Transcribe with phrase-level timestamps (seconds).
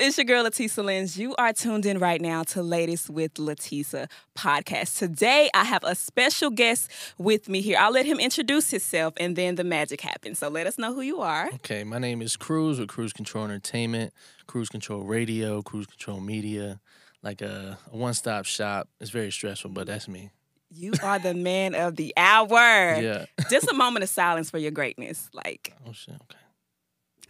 [0.00, 1.16] It's your girl LaTesa Lins.
[1.16, 4.96] You are tuned in right now to Latest with LaTesa podcast.
[4.96, 6.88] Today I have a special guest
[7.18, 7.76] with me here.
[7.80, 10.38] I'll let him introduce himself and then the magic happens.
[10.38, 11.48] So let us know who you are.
[11.54, 14.12] Okay, my name is Cruz with Cruz Control Entertainment,
[14.46, 16.78] Cruz Control Radio, Cruz Control Media,
[17.24, 18.88] like a, a one stop shop.
[19.00, 20.30] It's very stressful, but that's me.
[20.70, 22.48] You are the man of the hour.
[23.02, 23.24] Yeah.
[23.50, 25.28] Just a moment of silence for your greatness.
[25.32, 26.14] Like, Oh shit.
[26.14, 26.38] Okay.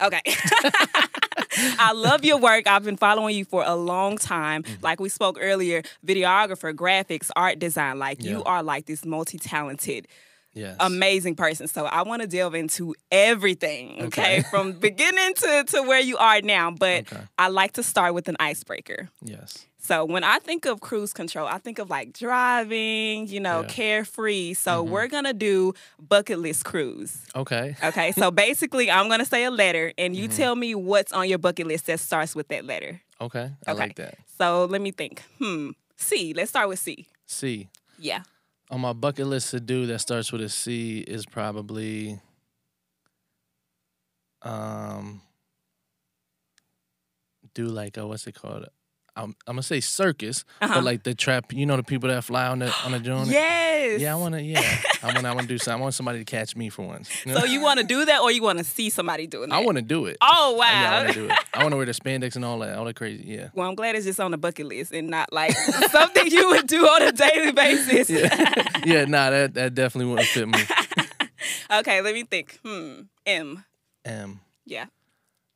[0.00, 0.22] Okay.
[1.78, 2.66] I love your work.
[2.66, 4.62] I've been following you for a long time.
[4.62, 4.84] Mm-hmm.
[4.84, 7.98] Like we spoke earlier, videographer, graphics, art design.
[7.98, 10.06] Like you are like this multi talented,
[10.58, 10.76] Yes.
[10.80, 11.66] amazing person.
[11.68, 14.38] So I want to delve into everything, okay?
[14.40, 14.42] Okay.
[14.50, 16.70] From beginning to, to where you are now.
[16.70, 17.22] But Okay.
[17.38, 19.08] I like to start with an icebreaker.
[19.22, 19.64] Yes.
[19.80, 23.66] So when I think of cruise control, I think of like driving, you know, Yeah.
[23.66, 23.70] Mm-hmm.
[23.70, 24.54] carefree.
[24.54, 27.16] So we're gonna do bucket list cruise.
[27.34, 27.76] Okay.
[27.82, 30.22] Okay, so basically, I'm gonna say a letter, and Mm-hmm.
[30.22, 33.00] you tell me what's on your bucket list that starts with that letter.
[33.20, 33.50] Okay.
[33.66, 33.78] I Okay.
[33.80, 34.18] like that.
[34.36, 35.22] So let me think.
[35.38, 35.70] Hmm.
[35.96, 36.32] C.
[36.34, 37.06] Let's start with C.
[37.26, 37.68] C.
[37.98, 38.22] Yeah.
[38.70, 42.20] On my bucket list to do that starts with a C is probably
[44.42, 45.20] um
[47.54, 48.68] do like a what's it called?
[49.18, 50.74] I'm, I'm gonna say circus, Uh-huh.
[50.76, 51.52] but like the trap.
[51.52, 53.28] You know the people that fly on the on the drone.
[53.28, 54.00] Yes.
[54.00, 54.40] Yeah, I wanna.
[54.40, 54.60] Yeah,
[55.02, 55.28] I wanna.
[55.28, 55.80] I wanna do something.
[55.80, 57.10] I want somebody to catch me for once.
[57.26, 57.40] you know?
[57.40, 59.56] So you want to do that, or you want to see somebody doing that?
[59.56, 60.16] I want to do it.
[60.22, 60.66] Oh wow.
[60.66, 61.38] Yeah, I want to do it.
[61.54, 63.24] I want to wear the spandex and all that, all that crazy.
[63.26, 63.48] Yeah.
[63.54, 65.52] Well, I'm glad it's just on the bucket list and not like
[65.90, 68.08] something you would do on a daily basis.
[68.10, 69.04] Yeah, yeah.
[69.04, 70.60] Nah, that that definitely wouldn't fit me.
[71.80, 72.58] okay, let me think.
[72.64, 73.00] Hmm.
[73.26, 73.64] M.
[74.04, 74.86] M, Yeah.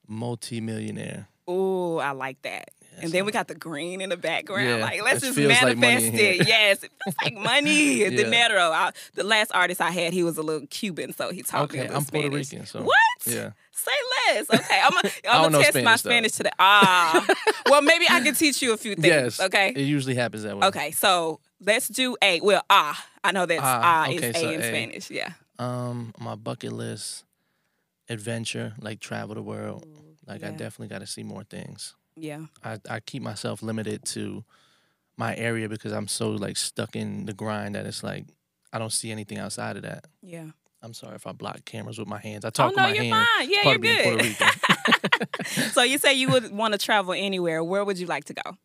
[0.08, 1.28] multi-millionaire.
[1.50, 2.70] Ooh, I like that.
[3.00, 4.68] And then we got the green in the background.
[4.68, 6.46] Yeah, like, let's just feels like manifest it.
[6.48, 8.00] Yes, it feels like money.
[8.02, 8.10] Yeah.
[8.10, 8.70] Dinero.
[8.70, 11.88] I, the last artist I had, he was a little Cuban, so he a Okay,
[11.88, 12.96] I'm Puerto Rican, so What?
[13.26, 13.50] yeah.
[13.72, 13.90] Say
[14.34, 14.46] less.
[14.54, 16.10] Okay, I'm gonna don't I'm know test my Spanish, though.
[16.10, 16.50] Spanish today.
[16.58, 17.26] Ah,
[17.68, 19.06] well, maybe I can teach you a few things.
[19.06, 19.40] Yes.
[19.40, 19.70] Okay.
[19.70, 20.66] It usually happens that way.
[20.68, 22.40] Okay, so let's do A.
[22.40, 24.64] Well, ah, I know that's ah, Ah, is okay, A in A.
[24.64, 25.10] Spanish.
[25.10, 25.32] Yeah.
[25.58, 27.24] Um, my bucket list,
[28.08, 29.84] adventure, like travel the world.
[30.26, 31.94] Like I definitely got to see more things.
[32.16, 32.46] Yeah.
[32.64, 34.44] I, I keep myself limited to
[35.16, 38.26] my area because I'm so like stuck in the grind that it's like
[38.72, 40.06] I don't see anything outside of that.
[40.22, 40.46] Yeah.
[40.82, 42.44] I'm sorry if I block cameras with my hands.
[42.44, 42.98] I Oh talk no, with my hands.
[42.98, 43.28] No, you're hands.
[43.38, 43.50] fine.
[43.50, 45.46] Yeah, you're of being Puerto good.
[45.72, 47.62] So you say you would want to travel anywhere.
[47.62, 48.56] Where would you like to go?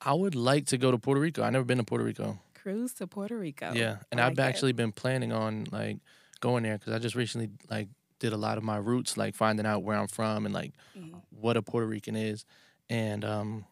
[0.00, 1.42] I would like to go to Puerto Rico.
[1.42, 2.38] I've never been to Puerto Rico.
[2.54, 3.72] Cruise to Puerto Rico.
[3.74, 4.48] Yeah, and I've like that.
[4.48, 5.98] actually been planning on like
[6.40, 7.88] going there because I just recently like
[8.20, 11.20] did a lot of my roots, like finding out where I'm from and like Mhm.
[11.30, 12.44] what a Puerto Rican is,
[12.90, 13.64] and um,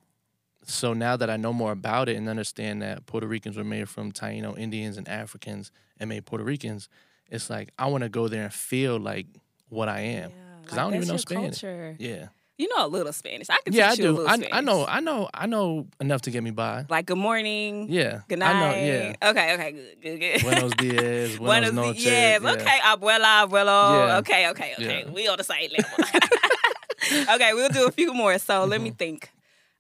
[0.64, 3.88] so now that I know more about it and understand that Puerto Ricans were made
[3.88, 6.88] from Taino Indians and Africans and made Puerto Ricans,
[7.30, 9.26] it's like I want to go there and feel like
[9.68, 10.32] what I am.
[10.66, 11.60] 'Cause I don't even know Spanish.
[11.60, 11.94] Culture.
[12.00, 12.28] Yeah,
[12.58, 13.48] You know a little Spanish.
[13.48, 14.12] I can yeah, I teach you a do.
[14.22, 16.86] little I, I know, I know, I know enough to get me by.
[16.88, 17.86] Like good morning.
[17.88, 18.56] Yeah, Good night.
[18.56, 18.74] I know.
[18.74, 19.54] Yeah, Okay.
[19.54, 19.72] Okay.
[19.72, 20.00] Good.
[20.02, 20.18] Good.
[20.18, 20.42] Good.
[20.42, 22.04] Buenos dias, Buenos buenos noches.
[22.04, 22.42] Yes.
[22.42, 22.52] yeah.
[22.52, 22.78] Okay.
[22.82, 23.46] Abuela.
[23.46, 24.08] Abuelo.
[24.08, 24.18] Yeah.
[24.18, 24.48] Okay.
[24.48, 24.72] Okay.
[24.74, 25.04] Okay.
[25.04, 25.10] Yeah.
[25.12, 25.98] We on the same level.
[27.34, 27.54] okay.
[27.54, 28.38] We'll do a few more.
[28.38, 28.84] So let Mm-hmm.
[28.84, 29.30] me think.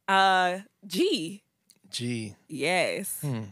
[0.08, 1.42] Uh, G.
[1.90, 2.34] G.
[2.48, 3.18] Yes.
[3.20, 3.44] Hmm.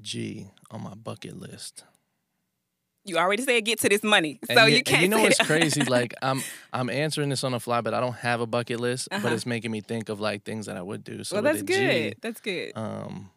[0.00, 1.84] G on my bucket list.
[3.04, 5.02] You already said get to this money, And so y- you can't.
[5.02, 5.82] you know what's crazy?
[5.88, 6.42] Like I'm
[6.72, 9.08] I'm answering this on the fly, but I don't have a bucket list.
[9.12, 9.22] Uh-huh.
[9.22, 11.22] But it's making me think of like things that I would do.
[11.22, 12.12] So well, that's good.
[12.12, 12.72] G, that's good.
[12.74, 13.30] um,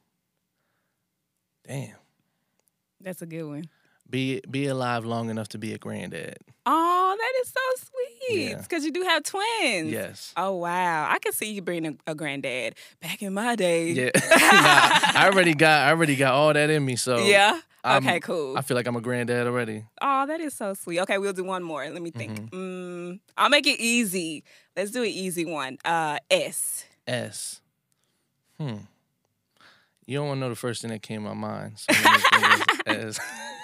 [1.68, 1.96] damn,
[3.00, 3.66] That's a good one.
[4.10, 6.38] Be be alive long enough to be a granddad.
[6.66, 8.50] Oh, that is so sweet.
[8.52, 8.58] Yeah.
[8.62, 9.92] Because you do have twins.
[9.92, 10.34] Yes.
[10.38, 12.76] Oh wow, I can see you being a, a granddad.
[13.02, 13.92] Back in my day.
[13.92, 14.10] Yeah.
[14.16, 14.20] nah,
[15.22, 16.96] I already got I already got all that in me.
[16.96, 17.60] So Yeah.
[17.84, 18.20] I'm- okay.
[18.20, 18.58] Cool.
[18.58, 19.86] I feel like I'm a granddad already.
[20.02, 21.00] oh, that is so sweet.
[21.02, 21.90] Okay, we'll do one more.
[21.90, 22.34] Let me think.
[22.52, 22.56] Mm-hmm.
[23.12, 24.44] Mm, I'll make it easy.
[24.76, 25.78] Let's do an easy one.
[25.86, 26.84] Uh, S.
[27.08, 27.62] S.
[28.60, 28.80] Hmm.
[30.10, 31.78] You don't want to know the first thing that came to my mind.
[31.78, 31.94] So
[32.88, 33.20] as,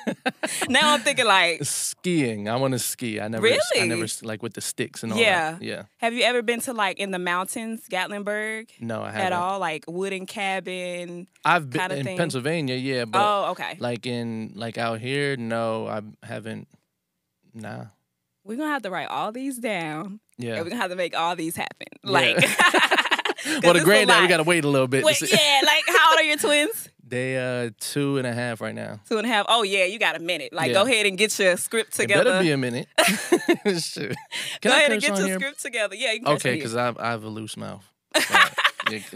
[0.69, 2.47] Now I'm thinking like, skiing.
[2.47, 3.19] I want to ski.
[3.19, 3.47] I never.
[3.47, 5.53] I never like with the sticks and all Yeah.
[5.53, 5.63] that.
[5.63, 5.83] Yeah.
[5.97, 8.69] have you ever been to like in the mountains, Gatlinburg?
[8.79, 9.25] No, I haven't.
[9.25, 11.27] At all, like wooden cabin.
[11.43, 12.17] I've been in thing?
[12.17, 12.75] Pennsylvania.
[12.75, 13.77] Yeah, but oh, okay.
[13.79, 16.67] like in like out here, no, I haven't.
[17.55, 17.85] Nah.
[18.43, 20.19] We're gonna have to write all these down.
[20.37, 20.57] Yeah.
[20.59, 21.87] We're gonna have to make all these happen.
[22.03, 23.01] Yeah.
[23.63, 25.03] Well, the granddad, we gotta wait a little bit.
[25.03, 26.89] Wait, yeah, like how old are your twins?
[27.07, 28.99] They uh two and a half right now.
[29.07, 29.45] Two and a half.
[29.47, 30.51] Oh yeah, you got a minute.
[30.51, 30.73] Like, Yeah.
[30.73, 32.21] go ahead and get your script together.
[32.21, 32.87] It better be a minute.
[33.79, 34.15] Shoot.
[34.61, 35.39] Can go I ahead and get your here?
[35.39, 35.95] script together.
[35.95, 36.81] Yeah, you can Okay, because here.
[36.97, 37.85] I I have a loose mouth.
[38.15, 38.51] Right.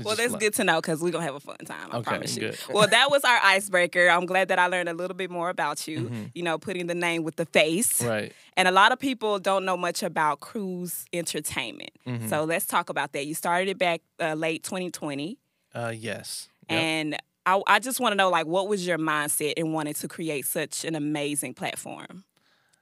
[0.03, 1.89] Well, that's like- good to know because we're gonna have a fun time.
[1.91, 2.41] I Okay, promise you.
[2.49, 2.57] good.
[2.69, 4.07] Well, that was our icebreaker.
[4.09, 6.09] I'm glad that I learned a little bit more about you.
[6.09, 6.31] Mhm.
[6.33, 8.01] You know, putting the name with the face.
[8.01, 8.33] Right.
[8.57, 11.91] And a lot of people don't know much about cruise entertainment.
[12.07, 12.29] Mhm.
[12.29, 13.25] So let's talk about that.
[13.25, 15.37] You started it back uh, late 2020,
[15.73, 16.49] Uh, yes.
[16.69, 16.79] Yep.
[16.81, 20.07] and I, I just want to know, like, what was your mindset in wanting to
[20.07, 22.23] create such an amazing platform?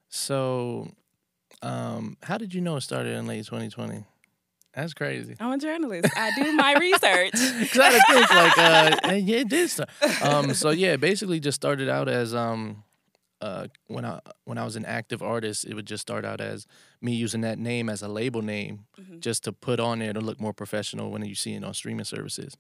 [0.10, 0.92] So,
[1.62, 4.04] um, how did you know it started in late 2020?
[4.74, 5.36] That's crazy.
[5.40, 6.10] I'm a journalist.
[6.16, 7.32] I do my research.
[7.72, 9.90] Cause I think like, uh, yeah, it did start.
[10.22, 12.84] Um, so yeah, it basically just started out as um,
[13.42, 16.68] uh, when I when I was an active artist, it would just start out as
[17.02, 19.20] me using that name as a label name, Mhm.
[19.20, 22.06] just to put on there to look more professional when you see it on streaming
[22.06, 22.56] services.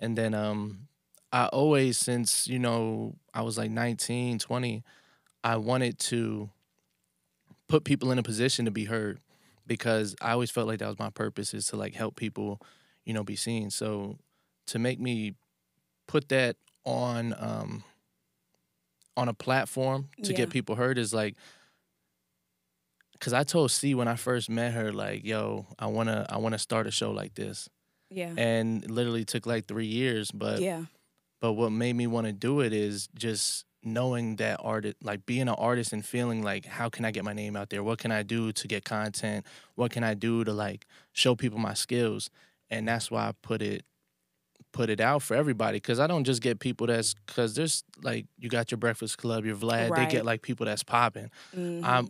[0.00, 0.88] And then um,
[1.32, 4.82] I always, since you know, I was like 19, 20,
[5.44, 6.50] I wanted to
[7.68, 9.20] put people in a position to be heard
[9.66, 12.60] because I always felt like that was my purpose is to like help people,
[13.04, 13.70] you know, be seen.
[13.70, 14.18] So
[14.68, 15.34] to make me
[16.08, 17.84] put that on um
[19.16, 20.36] on a platform to Yeah.
[20.36, 21.36] get people heard is like
[23.20, 26.38] cuz I told C when I first met her like, "Yo, I want to I
[26.38, 27.68] want to start a show like this."
[28.10, 28.36] yeah.
[28.36, 30.84] And literally took like 3 years, but Yeah.
[31.40, 35.42] but what made me want to do it is just knowing that artist like being
[35.42, 37.82] an artist and feeling like how can i get my name out there?
[37.82, 39.46] What can i do to get content?
[39.74, 42.30] What can i do to like show people my skills?
[42.70, 43.84] And that's why i put it
[44.72, 48.26] put it out for everybody because i don't just get people that's because there's like
[48.38, 51.28] you got your breakfast club your vlad they get like people that's popping.
[51.56, 51.84] Mhm.
[51.84, 52.08] i'm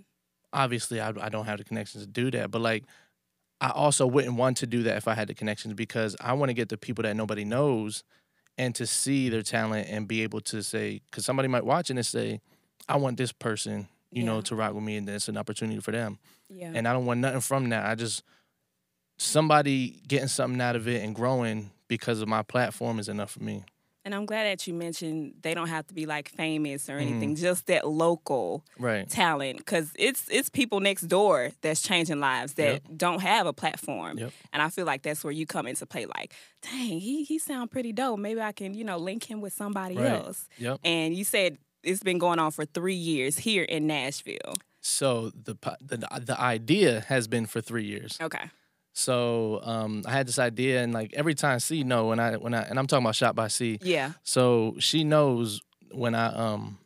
[0.52, 2.84] obviously I, I don't have the connections to do that but like
[3.62, 6.50] i also wouldn't want to do that if i had the connections because i want
[6.50, 8.04] to get the people that nobody knows
[8.60, 11.96] and to see their talent and be able to say because somebody might watch it
[11.96, 12.42] and say
[12.90, 15.92] i want this person you know to rock with me and it's an opportunity for
[15.92, 16.18] them.
[16.50, 16.72] Yeah.
[16.74, 17.86] and i don't want nothing from that.
[17.86, 18.22] I just
[19.16, 23.42] somebody getting something out of it and growing because of my platform is enough for
[23.42, 23.64] me
[24.04, 27.02] And I'm glad that you mentioned they don't have to be like famous or Mm-hmm.
[27.08, 29.58] anything, just that local right talent.
[29.58, 32.82] Because it's it's people next door that's changing lives that Yep.
[32.96, 34.16] don't have a platform.
[34.18, 34.32] Yep.
[34.52, 36.06] And I feel like that's where you come into play.
[36.06, 36.32] Like,
[36.62, 38.18] dang, he he sound pretty dope.
[38.18, 40.12] Maybe I can you know link him with somebody Right.
[40.12, 40.48] else.
[40.56, 44.54] yep And you said it's been going on for three years here in Nashville.
[44.80, 45.54] so the
[45.84, 48.48] the the idea has been for 3 years Okay.
[48.92, 52.54] So um, I had this idea, and like every time C know when I when
[52.54, 53.78] I and I'm talking about shot by C.
[53.82, 54.12] Yeah.
[54.22, 55.60] So she knows
[55.92, 56.78] when I um,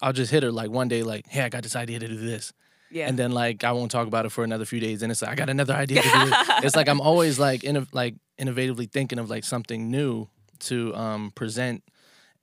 [0.00, 2.16] I'll just hit her like one day, like, hey, I got this idea to do
[2.16, 2.52] this,
[2.90, 3.08] Yeah.
[3.08, 5.30] and then like I won't talk about it for another few days, and it's like
[5.32, 6.14] I got another idea to do.
[6.18, 6.34] it.
[6.64, 10.28] it's like I'm always like inno- like innovatively thinking of like something new
[10.60, 11.82] to um, present,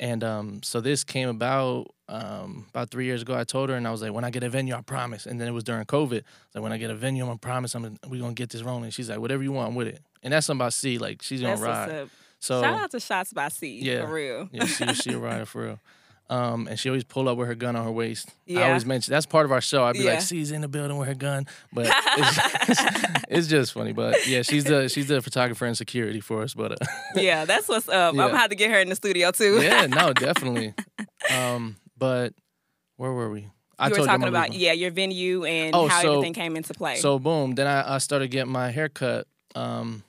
[0.02, 3.38] and um, so this came about um, about three years ago.
[3.38, 5.28] I told her, and I was like, when I get a venue, I promise.
[5.28, 6.24] And then it was during COVID.
[6.56, 8.64] Like when I get a venue, I'm gonna promise I'm gonna, we gonna get this
[8.64, 8.90] rolling.
[8.90, 10.02] She's like, whatever you want, I'm with it.
[10.24, 10.98] And that's something about C.
[10.98, 11.62] Like she's gonna That's
[11.92, 12.10] ride.
[12.40, 13.80] So Shout out to Shots by C.
[13.80, 14.08] Yeah.
[14.08, 14.50] For real.
[14.52, 15.80] yeah, she she a rider for real.
[16.32, 18.30] Um, and she always pull up with her gun on her waist.
[18.50, 19.84] I always mention that's part of our show.
[19.84, 20.12] I'd be Yeah.
[20.14, 21.88] like, "She's in the building with her gun," but
[22.18, 23.92] it's, it's just funny.
[23.92, 26.54] But yeah, she's the she's the photographer and security for us.
[26.54, 26.86] But uh,
[27.16, 28.14] yeah, that's what's up.
[28.14, 28.28] I'm Yeah.
[28.28, 29.62] gonna have to get her in the studio too.
[29.62, 30.74] yeah, no, definitely.
[31.36, 32.34] Um, but
[32.96, 33.50] where were we?
[33.78, 36.34] I you were told talking I'm about yeah your venue and Oh, how so- everything
[36.34, 36.96] came into play.
[36.96, 40.04] So boom, then I, I started getting my hair cut um,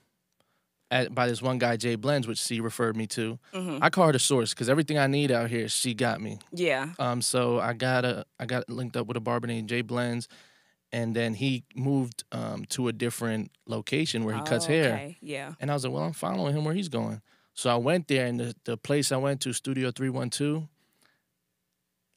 [0.93, 3.39] at, by this one guy, Jay Blends, which she referred me to.
[3.53, 3.79] Mhm.
[3.83, 6.39] I call her the source because everything I need out here, she got me.
[6.53, 9.83] yeah, Um, so I got a I got linked up with a barber named Jay
[9.83, 10.29] Blends,
[10.93, 14.95] and then he moved um, to a different location where he cuts Oh, hair.
[14.95, 15.17] Okay.
[15.21, 15.55] Yeah.
[15.61, 17.23] And I was like, well, I'm following him where he's going.
[17.55, 20.69] So I went there, and the, the place I went to, Studio 312,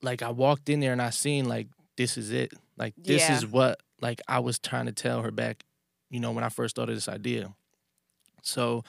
[0.02, 1.68] like I walked in there and I seen like
[1.98, 2.54] this is it.
[2.78, 3.38] Like this Yeah.
[3.38, 5.64] is what like I was trying to tell her back,
[6.10, 7.54] you know, when I first started this idea.
[8.46, 8.84] So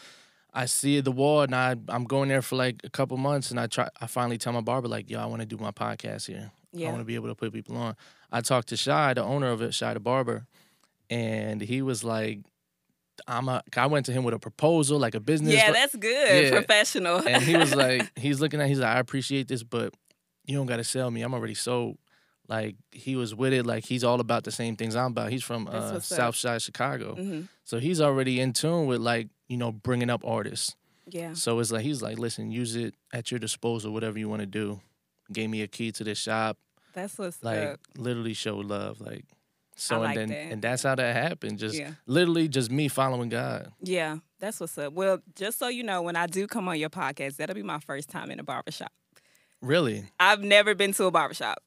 [0.53, 3.61] I see the wall and I I'm going there for like a couple months and
[3.61, 6.27] I try I finally tell my barber like, yo, I want to do my podcast
[6.27, 6.51] here.
[6.73, 6.89] Yeah.
[6.89, 7.97] I want to be able to put people on.
[8.31, 10.47] I talked to Shy, the owner of it, Shy the barber,
[11.11, 12.41] and he was like,
[13.27, 16.45] I'm a I went to him with a proposal, like a business Yeah, that's good.
[16.45, 16.51] Yeah.
[16.51, 17.27] Professional.
[17.27, 19.95] and he was like, he's looking at, he's like, I appreciate this, but
[20.47, 21.23] you don't got to sell me.
[21.23, 21.99] I'm already sold.
[22.49, 23.67] Like he was with it.
[23.67, 25.31] Like he's all about the same things I'm about.
[25.33, 26.01] He's from uh.
[26.01, 30.23] South Side Chicago, hmm so he's already in tune with like you know bringing up
[30.25, 30.77] artists.
[31.09, 31.35] Yeah.
[31.35, 34.47] So it's like he's like, listen, use it at your disposal, whatever you want to
[34.47, 34.81] do.
[35.33, 36.57] Gave me a key to this shop.
[36.95, 37.81] That's what's Like up.
[37.97, 39.01] literally show love.
[39.01, 39.25] Like
[39.77, 40.53] so, like and then that.
[40.53, 41.59] and that's how that happened.
[41.59, 41.93] Just Yeah.
[42.07, 43.73] literally just me following God.
[43.83, 44.19] Yeah.
[44.41, 44.93] That's what's up.
[44.95, 47.79] Well, just so you know, when I do come on your podcast, that'll be my
[47.81, 48.93] first time in a barbershop.
[49.63, 50.05] Really?
[50.21, 51.59] I've never been to a barbershop.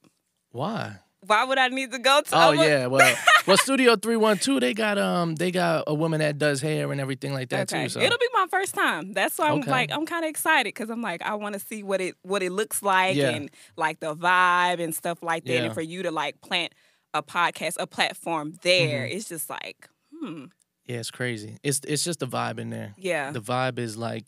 [0.52, 0.98] Why?
[1.28, 2.30] why would I need to go to?
[2.32, 3.16] Oh a- yeah, well,
[3.46, 6.92] well, Studio Three One Two, they got um, they got a woman that does hair
[6.92, 7.84] and everything like that okay.
[7.84, 7.90] too.
[7.90, 9.12] So It'll be my first time.
[9.14, 9.70] That's why I'm Okay.
[9.70, 12.42] like I'm kind of excited because I'm like I want to see what it what
[12.42, 13.32] it looks like Yeah.
[13.32, 15.54] and like the vibe and stuff like that.
[15.54, 15.64] Yeah.
[15.66, 16.74] And for you to like plant
[17.14, 19.18] a podcast, a platform there, Mm-hmm.
[19.18, 20.46] it's just like hmm,
[20.86, 21.58] yeah, it's crazy.
[21.64, 22.94] It's it's just the vibe in there.
[22.98, 24.24] yeah, The vibe is like,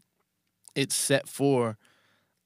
[0.75, 1.77] it's set for,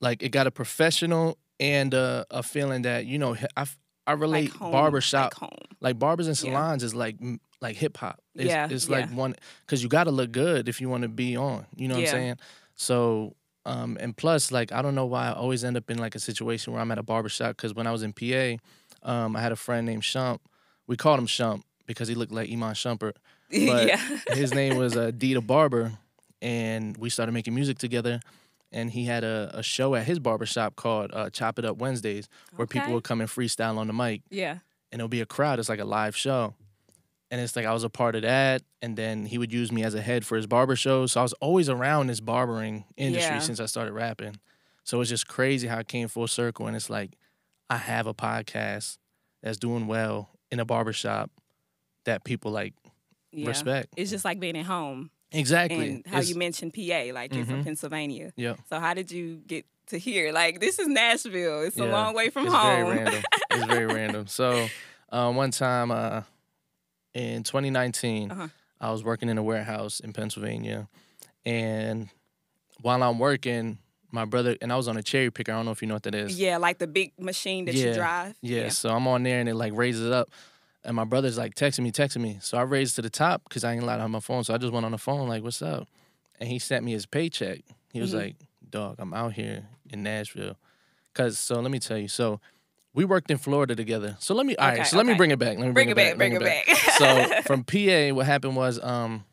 [0.01, 3.66] like it got a professional and a, a feeling that you know I,
[4.08, 6.52] I relate like home, barbershop like like barbers and Yeah.
[6.54, 7.18] salons is like
[7.62, 8.20] like hip hop.
[8.36, 8.98] It's, Yeah, it's yeah.
[8.98, 9.36] like one
[9.66, 11.66] because you got to look good if you want to be on.
[11.76, 12.10] You know what Yeah.
[12.10, 12.36] I'm saying?
[12.76, 13.36] So
[13.66, 16.20] um and plus like I don't know why I always end up in like a
[16.20, 18.58] situation where I'm at a barbershop because when I was in PA,
[19.04, 20.40] um I had a friend named Shump.
[20.88, 23.14] We called him Shump because he looked like Iman Shumpert.
[23.50, 24.02] But yeah,
[24.34, 25.94] His name was uh, Dita Barber,
[26.42, 28.20] and we started making music together.
[28.75, 32.27] And he had a, a show at his barbershop called uh, Chop It Up Wednesdays,
[32.58, 34.58] where people would come and freestyle on the mic yeah.
[34.91, 35.60] and it'll be a crowd.
[35.60, 36.53] It's like a live show.
[37.32, 38.63] And it's like I was a part of that.
[38.82, 41.13] And then he would use me as a head for his barber shows.
[41.13, 43.39] So I was always around this barbering industry Yeah.
[43.39, 44.39] since I started rapping.
[44.84, 46.67] So it's just crazy how it came full circle.
[46.67, 47.12] And it's like
[47.70, 48.98] I have a podcast
[49.41, 51.32] that's doing well in a barbershop
[52.03, 52.74] that people like
[53.32, 53.48] yeah.
[53.48, 53.94] respect.
[53.98, 55.10] It's just like being at home.
[55.36, 55.88] Exactly.
[55.89, 57.65] And how It's- you mentioned PA, like you're from Mhm.
[57.65, 58.34] Pennsylvania.
[58.36, 58.56] Yeah.
[58.70, 60.32] So how did you get to here?
[60.32, 61.62] Like this is Nashville.
[61.63, 62.56] It's a long way from home.
[62.56, 62.86] it's home.
[62.86, 63.24] very random.
[63.51, 64.27] It's very random.
[64.27, 64.68] So
[65.12, 66.22] uh, one time uh,
[67.13, 68.48] in 2019, Uh-huh.
[68.82, 70.88] I was working in a warehouse in Pennsylvania,
[71.46, 72.10] and
[72.82, 73.77] while I'm working,
[74.12, 75.51] my brother and I was on a cherry picker.
[75.51, 76.38] I don't know if you know what that is.
[76.39, 78.36] Yeah, like the big machine that you drive.
[78.42, 78.70] Yeah, yeah.
[78.70, 80.30] so I'm on there and it like raises up.
[80.86, 82.38] And my brother's like texting me, texting me.
[82.42, 84.44] So I raised to the top because I ain't allowed to have my phone.
[84.44, 85.88] So I just went on the phone, like, what's up?
[86.39, 87.62] And he sent me his paycheck.
[87.92, 88.18] He was Mhm.
[88.18, 88.36] like,
[88.70, 90.58] dog, I'm out here in Nashville.
[91.13, 92.39] Cause so let me tell you, so
[92.94, 94.15] we worked in Florida together.
[94.20, 95.58] So let me all right, Okay, so let me bring it back.
[95.58, 96.68] Let me Bring, it back, bring it back.
[96.98, 99.24] so from PA, what happened was um,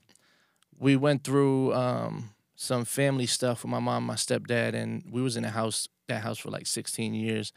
[0.78, 5.36] we went through um, some family stuff with my mom, my stepdad, and we was
[5.36, 7.52] in a house that house for like 16 years,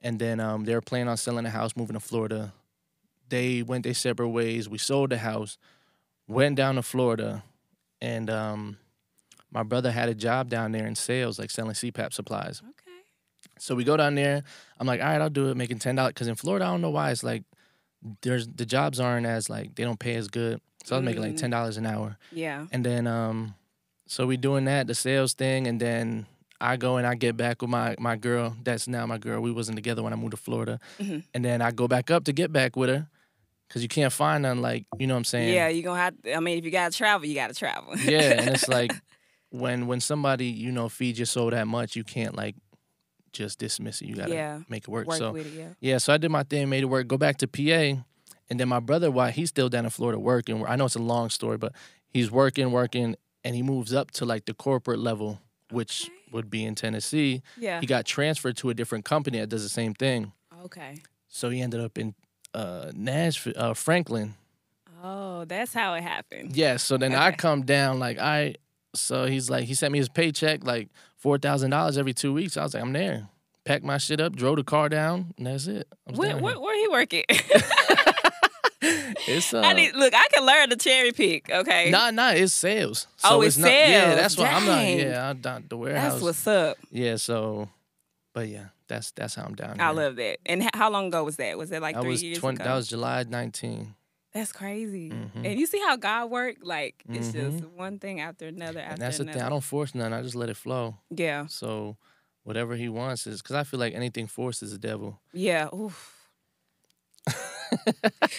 [0.00, 2.52] and then um, they were planning on selling the house, moving to Florida.
[3.34, 4.68] They went their separate ways.
[4.68, 5.58] We sold the house,
[6.28, 7.42] went down to Florida,
[8.00, 8.76] and um,
[9.50, 12.62] my brother had a job down there in sales, like selling CPAP supplies.
[12.64, 13.00] okay.
[13.58, 14.44] So we go down there.
[14.78, 16.10] I'm like, all right, I'll do it, making ten dollars.
[16.14, 17.42] Because in Florida, I don't know why it's like
[18.22, 20.60] there's the jobs aren't as like they don't pay as good.
[20.84, 21.38] So I was making like Mm.
[21.40, 22.66] ten dollars an hour, Yeah.
[22.70, 23.54] and then um,
[24.06, 26.26] so we doing that the sales thing, and then
[26.60, 28.54] I go and I get back with my my girl.
[28.62, 29.40] That's now my girl.
[29.40, 31.24] We wasn't together when I moved to Florida, Mhm.
[31.34, 33.06] and then I go back up to get back with her,
[33.74, 35.52] because you can't find none like you know what I'm saying.
[35.52, 37.96] Yeah, you're gonna have I mean, if you gotta travel, you gotta travel.
[38.04, 38.92] yeah, and it's like
[39.50, 42.54] when when somebody you know feeds your soul that much, you can't like
[43.32, 44.06] just dismiss it.
[44.06, 44.60] You gotta Yeah.
[44.68, 45.08] make it work.
[45.08, 45.68] work so it, yeah.
[45.80, 47.08] yeah, so I did my thing, made it work.
[47.08, 48.00] Go back to PA,
[48.48, 51.00] and then my brother, why he's still down in Florida working, I know it's a
[51.00, 51.72] long story, but
[52.08, 55.40] he's working, working, and he moves up to like the corporate level,
[55.70, 56.12] which Okay.
[56.30, 57.42] would be in Tennessee.
[57.58, 57.80] Yeah.
[57.80, 60.32] He got transferred to a different company that does the same thing,
[60.66, 61.02] Okay.
[61.26, 62.14] so he ended up in
[62.54, 64.34] uh, Nashville, uh, Franklin.
[65.02, 66.56] Oh, that's how it happened.
[66.56, 68.54] Yeah, so then I come down like I.
[68.94, 72.56] So he's like, he sent me his paycheck like four thousand dollars every two weeks.
[72.56, 73.28] I was like, I'm there.
[73.64, 75.88] Packed my shit up, drove the car down, and that's it.
[76.14, 77.24] Where, where, where he working?
[79.26, 80.12] It's uh, I need look.
[80.14, 81.48] I can learn to cherry pick.
[81.50, 83.06] Okay, Nah, nah, it's sales.
[83.24, 84.16] Oh, it's not, Yeah, sales.
[84.20, 84.84] that's why I'm not.
[84.86, 86.12] Yeah, I'm down the warehouse.
[86.12, 86.76] that's what's up.
[86.90, 87.70] yeah, so,
[88.34, 89.80] but yeah, that's that's how I'm down.
[89.80, 89.92] I here.
[89.94, 90.38] love that.
[90.44, 91.56] And how long ago was that?
[91.56, 92.64] Was that like That three was years 20, ago?
[92.64, 93.94] That was July 19,
[94.34, 95.10] That's crazy.
[95.10, 95.30] Mhm.
[95.46, 96.62] And you see how God worked?
[96.64, 97.70] Like it's just Mhm.
[97.76, 99.40] one thing after another after and that's the thing.
[99.40, 100.12] I don't force none.
[100.12, 100.98] I just let it flow.
[101.10, 101.96] yeah, So,
[102.42, 105.20] whatever he wants is because I feel like anything forced is a devil.
[105.32, 105.68] yeah.
[105.74, 106.10] Oof.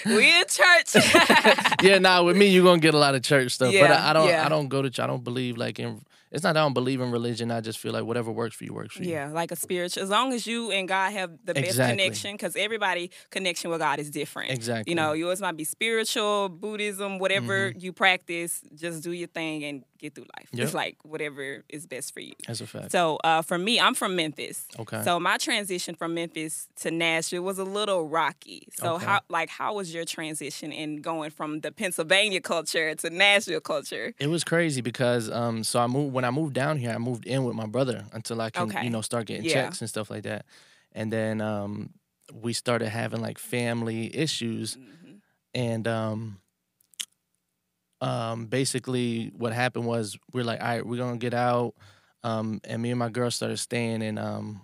[0.05, 0.95] we in church.
[1.83, 2.21] yeah, nah.
[2.23, 4.27] With me, you're gonna get a lot of church stuff, but I, I don't.
[4.27, 4.45] yeah.
[4.45, 4.89] I don't go to.
[4.89, 6.01] ch- I don't believe like in.
[6.31, 7.51] It's not that I don't believe in religion.
[7.51, 9.11] I just feel like whatever works for you works for you.
[9.11, 10.03] Yeah, like a spiritual.
[10.03, 13.99] As long as you and God have the best connection, because everybody connection with God
[13.99, 14.51] is different.
[14.51, 14.91] Exactly.
[14.91, 17.79] You know, yours might be spiritual, Buddhism, whatever mm-hmm.
[17.79, 18.61] you practice.
[18.75, 20.49] Just do your thing and get through life.
[20.53, 20.63] Yep.
[20.65, 22.33] It's like whatever is best for you.
[22.47, 22.91] That's a fact.
[22.91, 24.67] So uh, for me, I'm from Memphis.
[24.79, 25.01] Okay.
[25.03, 28.67] So my transition from Memphis to Nashville was a little rocky.
[28.79, 29.05] So Okay.
[29.05, 34.13] how like how was your transition in going from the Pennsylvania culture to Nashville culture?
[34.19, 37.25] It was crazy because um so I moved when I moved down here I moved
[37.25, 38.83] in with my brother until I can Okay.
[38.83, 39.53] you know start getting Yeah.
[39.65, 40.45] checks and stuff like that.
[40.93, 41.91] And then um
[42.33, 45.19] we started having like family issues Mhm.
[45.53, 46.39] and um
[48.01, 51.73] um basically what happened was we're like all right we're going to get out
[52.23, 54.61] um and me and my girl started staying in um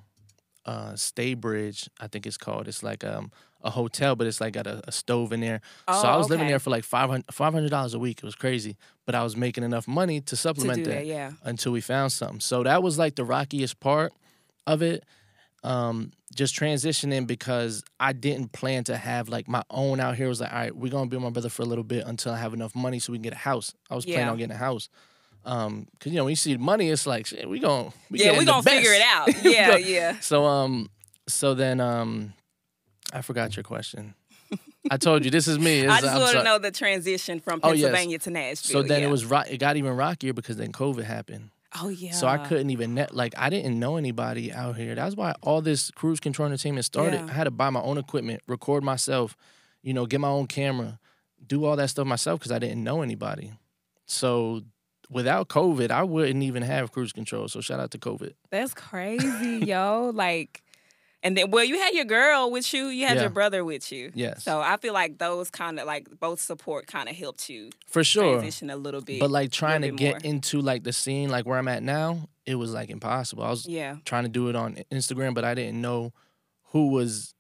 [0.66, 2.68] uh Staybridge, I think it's called.
[2.68, 3.32] It's like um
[3.64, 5.62] a hotel, but it's like got a, a stove in there.
[5.88, 8.18] so I Oh, was living there for like 500 dollars a week.
[8.20, 11.06] It was crazy, but I was making enough money to to supplement do that that.
[11.08, 11.32] Yeah.
[11.44, 12.40] until we found something.
[12.42, 14.14] So that was like the rockiest part
[14.68, 15.04] of it.
[15.64, 20.26] Um, just transitioning because I didn't plan to have like my own out here.
[20.26, 22.06] It was like, all right, we're gonna be with my brother for a little bit
[22.08, 23.74] until I have enough money so we can get a house.
[23.90, 24.90] I was planning on getting a house.
[25.44, 28.38] Um, cause you know when you see money, it's like shit, we gon' we yeah,
[28.38, 29.30] we gonna figure it out.
[29.44, 30.20] Yeah, yeah.
[30.20, 30.90] So um,
[31.28, 32.34] so then um,
[33.14, 34.14] I forgot your question.
[34.90, 35.82] I told you this is me.
[35.82, 37.82] This I just want to know the transition from Oh, yes.
[37.84, 38.82] Pennsylvania to Nashville.
[38.82, 39.08] So then yeah.
[39.08, 41.50] it was ro- it got even rockier because then COVID happened.
[41.80, 42.12] Oh yeah.
[42.12, 44.96] So I couldn't even net like I didn't know anybody out here.
[44.96, 47.22] That's why all this cruise control entertainment started.
[47.22, 47.28] Yeah.
[47.28, 49.38] I had to buy my own equipment, record myself,
[49.82, 51.00] you know, get my own camera,
[51.46, 53.54] do all that stuff myself because I didn't know anybody.
[54.06, 54.64] So
[55.10, 57.48] without COVID, I wouldn't even have cruise control.
[57.48, 58.34] So shout out to COVID.
[58.50, 60.12] That's crazy, yo.
[60.14, 60.64] Like,
[61.24, 62.88] and then well, you had your girl with you.
[62.88, 63.22] You had Yeah.
[63.24, 64.12] your brother with you.
[64.16, 67.70] Yes, So I feel like those kind of like both support kind of helped you
[67.88, 68.34] for sure.
[68.34, 69.20] transition a little bit.
[69.20, 70.32] But like trying to get more.
[70.32, 73.44] into like the scene, like where I'm at now, it was like impossible.
[73.44, 76.12] I was yeah, trying to do it on Instagram, but I didn't know
[76.72, 77.34] who was,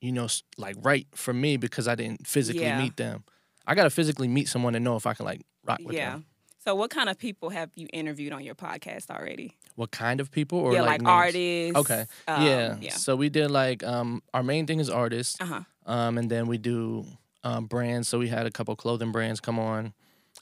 [0.00, 2.80] you know, like right for me because I didn't physically Yeah.
[2.82, 3.24] meet them.
[3.66, 6.12] I gotta physically meet someone to know if I can like rock with yeah.
[6.12, 6.26] them.
[6.62, 9.56] So what kind of people have you interviewed on your podcast already?
[9.76, 11.76] What kind of people or yeah, like, like, artists.
[11.80, 12.76] Okay, um, yeah.
[12.80, 12.90] yeah.
[12.92, 15.60] So we did like um our main thing is artists, Uh huh.
[15.86, 17.06] um, and then we do
[17.44, 18.08] um brands.
[18.08, 19.94] So we had a couple clothing brands come on,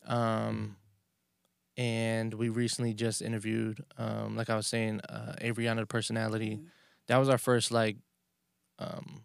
[0.07, 0.77] um,
[1.77, 6.57] and we recently just interviewed um like I was saying uh Avriana the personality.
[6.57, 6.67] Mhm.
[7.07, 7.97] That was our first like
[8.81, 9.23] um.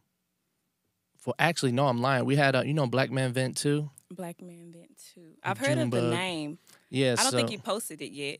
[1.18, 2.26] For actually, no, I'm lying.
[2.26, 3.90] We had a you know Black Man Vent too.
[4.14, 5.34] Black Man Vent too.
[5.44, 6.58] I've heard of the name.
[6.90, 8.40] Yeah, I don't so think you posted it yet.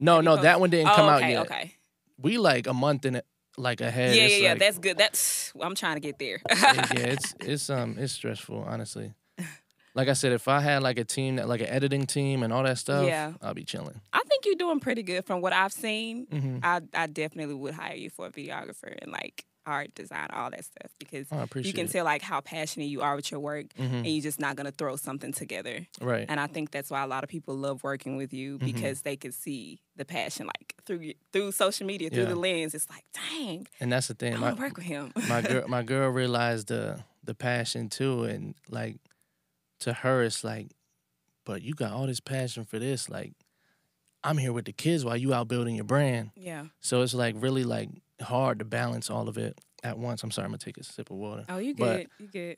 [0.00, 1.40] no, have no, that one didn't oh, come okay, out yet.
[1.50, 1.74] Okay.
[2.20, 4.14] We like a month in it, like ahead.
[4.16, 4.50] Yeah, yeah, yeah.
[4.50, 4.98] like- That's good.
[4.98, 6.40] That's I'm trying to get there.
[6.50, 9.12] yeah, it's it's um it's stressful, honestly.
[9.94, 12.52] Like I said, if I had like a team that like an editing team and
[12.52, 13.32] all that stuff, Yeah.
[13.42, 14.00] I'll be chilling.
[14.12, 16.26] I think you're doing pretty good from what I've seen.
[16.26, 20.50] hmm I I definitely would hire you for a videographer and like art design, all
[20.50, 23.66] that stuff because I you can tell like how passionate you are with your work
[23.74, 23.92] Mhm.
[23.98, 25.86] and you're just not gonna throw something together.
[26.00, 26.24] Right.
[26.28, 28.64] And I think that's why a lot of people love working with you Mhm.
[28.72, 32.28] because they can see the passion like through through social media, through Yeah.
[32.34, 32.74] the lens.
[32.74, 34.34] It's like, dang, And that's the thing.
[34.34, 35.12] I My work with him.
[35.28, 38.96] my girl my girl realized the the passion too and like
[39.80, 40.68] to her it's like,
[41.44, 43.08] but you got all this passion for this.
[43.10, 43.34] Like
[44.24, 46.30] I'm here with the kids while you out building your brand.
[46.34, 46.66] yeah.
[46.80, 50.22] So it's like really like hard to balance all of it at once.
[50.22, 51.44] I'm sorry, I'm gonna take a sip of water.
[51.48, 52.08] Oh, you But- good.
[52.18, 52.56] You good.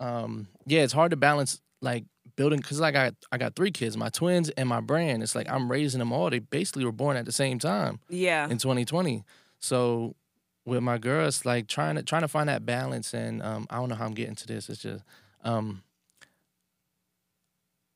[0.00, 2.04] um yeah it's hard to balance like
[2.36, 5.48] building because like I, I got three kids my twins and my brand it's like
[5.48, 8.44] i'm raising them all they basically were born at the same time Yeah.
[8.48, 9.22] in 2020
[9.60, 10.16] so
[10.66, 13.88] with my girls, like trying to trying to find that balance and um i don't
[13.88, 15.04] know how i'm getting to this it's just
[15.44, 15.82] um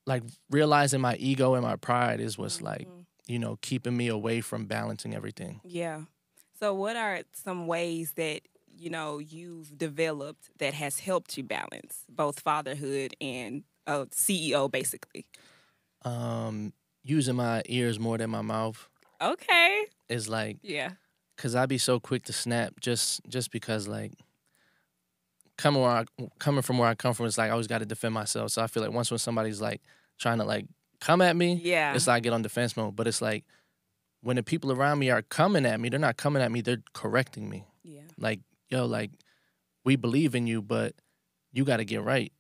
[0.07, 3.05] like realizing my ego and my pride is what's like Mhm.
[3.27, 6.03] you know keeping me away from balancing everything Yeah.
[6.59, 12.05] So, what are some ways that you know you've developed that has helped you balance
[12.09, 15.27] both fatherhood and a CEO, basically?
[16.03, 18.89] um using my ears more than my mouth
[19.21, 19.87] Okay.
[20.09, 20.95] is like Yeah.
[21.39, 24.13] Cause I'd be so quick to snap just just because like
[25.57, 26.05] coming where I,
[26.39, 28.51] coming from where I come from, it's like I always got to defend myself.
[28.53, 29.83] So I feel like once when somebody's like
[30.19, 30.67] trying to like
[31.01, 31.95] come at me, Yeah.
[31.95, 32.97] it's like I get on defense mode.
[32.97, 33.45] But it's like
[34.23, 36.83] when the people around me are coming at me, they're not coming at me, they're
[36.93, 37.65] correcting me.
[37.83, 38.01] yeah.
[38.19, 39.11] Like yo, like
[39.85, 40.95] we believe in you, but
[41.53, 42.33] you got to get right.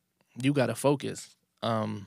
[0.42, 1.34] You got to focus.
[1.62, 2.06] Um,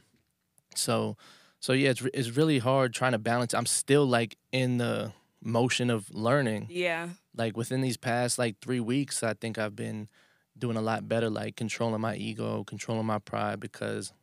[0.75, 1.17] so
[1.59, 3.53] so yeah, it's it's really hard trying to balance.
[3.53, 7.09] I'm still like in the motion of learning Yeah.
[7.35, 10.07] like within these past like three weeks i think i've been
[10.55, 14.13] doing a lot better like controlling my ego controlling my pride because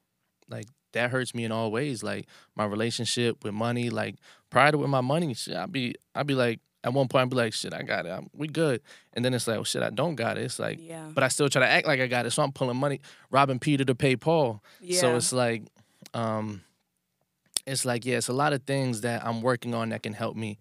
[0.48, 0.66] like
[0.98, 4.16] that hurts me in all ways like my relationship with money like
[4.50, 7.36] pride with my money shit i'd be i'd be like at one point i'd be
[7.36, 8.80] like shit i got it I'm, we good
[9.14, 11.08] and then it's like oh shit i don't got it it's like Yeah.
[11.14, 13.58] but i still try to act like i got it so i'm pulling money robbing
[13.58, 15.00] peter to pay paul Yeah.
[15.00, 15.62] so it's like
[16.14, 16.62] um
[17.66, 20.36] it's like yeah it's a lot of things that i'm working on that can help
[20.36, 20.58] me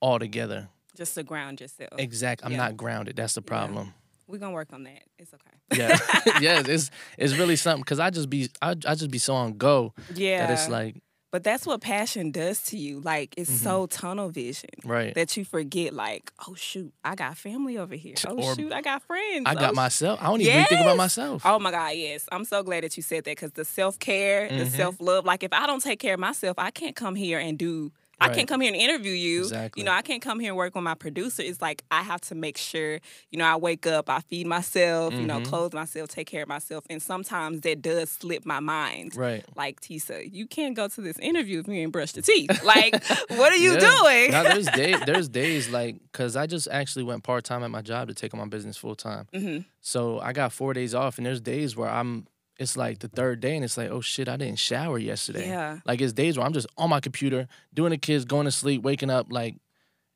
[0.00, 1.90] all together just to ground yourself.
[1.98, 2.44] Exactly.
[2.44, 2.58] I'm Yeah.
[2.58, 3.16] not grounded.
[3.16, 3.94] That's the problem.
[4.32, 5.02] We're gonna work on that.
[5.18, 5.78] It's okay.
[5.78, 6.62] Yeah, yeah.
[6.66, 9.92] It's it's really something because I just be I, I just be so on go
[10.14, 10.46] Yeah.
[10.46, 13.00] that it's like but that's what passion does to you.
[13.00, 13.62] Like it's Mhm.
[13.64, 15.14] so tunnel vision right.
[15.14, 15.94] that you forget.
[15.94, 18.14] Like, oh shoot, I got family over here.
[18.26, 19.44] Oh Or- shoot, I got friends.
[19.46, 20.18] I got Oh, myself.
[20.22, 21.42] I don't even think about myself.
[21.44, 22.26] Oh my God, yes.
[22.32, 24.76] I'm so glad that you said that because the self care, the Mhm.
[24.76, 27.58] self love, like if I don't take care of myself, I can't come here and
[27.58, 27.92] do
[28.22, 29.40] I can't come here and interview you.
[29.42, 29.80] Exactly.
[29.80, 31.42] You know, I can't come here and work with my producer.
[31.42, 35.14] It's like I have to make sure, you know, I wake up, I feed myself,
[35.14, 35.44] you know, Mhm.
[35.46, 36.84] clothe myself, take care of myself.
[36.90, 39.16] And sometimes that does slip my mind.
[39.16, 39.44] Right.
[39.56, 42.50] Like Tisa, you can't go to this interview if you ain't brushed your teeth.
[42.64, 43.80] Like, what are you Yeah.
[44.00, 44.30] doing?
[44.30, 47.82] Now there's day there's days like because I just actually went part time at my
[47.82, 49.26] job to take on my business full time.
[49.34, 52.26] hmm So I got four days off, and there's days where I'm.
[52.58, 55.48] It's like the third day, and it's like, oh shit, I didn't shower yesterday.
[55.48, 55.78] Yeah.
[55.84, 58.82] Like it's days where I'm just on my computer doing the kids, going to sleep,
[58.82, 59.56] waking up, like,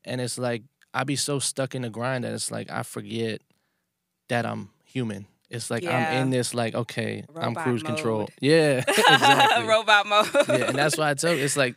[0.05, 3.41] and it's like I be so stuck in the grind that it's like I forget
[4.29, 5.27] that I'm human.
[5.49, 5.97] It's like Yeah.
[5.97, 8.29] I'm in this like okay, I'm Robot cruise control.
[8.39, 9.65] Yeah, exactly.
[9.65, 10.27] Robot mode.
[10.47, 11.75] yeah, and that's why I tell you, it's like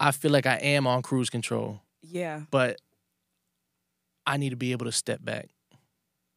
[0.00, 2.42] I feel like I am on cruise control, yeah.
[2.50, 2.80] but
[4.26, 5.48] I need to be able to step back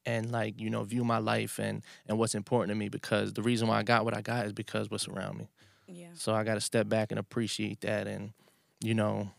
[0.05, 3.41] and like you know view my life and and what's important to me because the
[3.41, 5.49] reason why I got what I got is because what's around me.
[5.87, 6.07] Yeah.
[6.13, 8.07] So I got to step back and appreciate that.
[8.07, 8.31] And,
[8.81, 9.29] you know,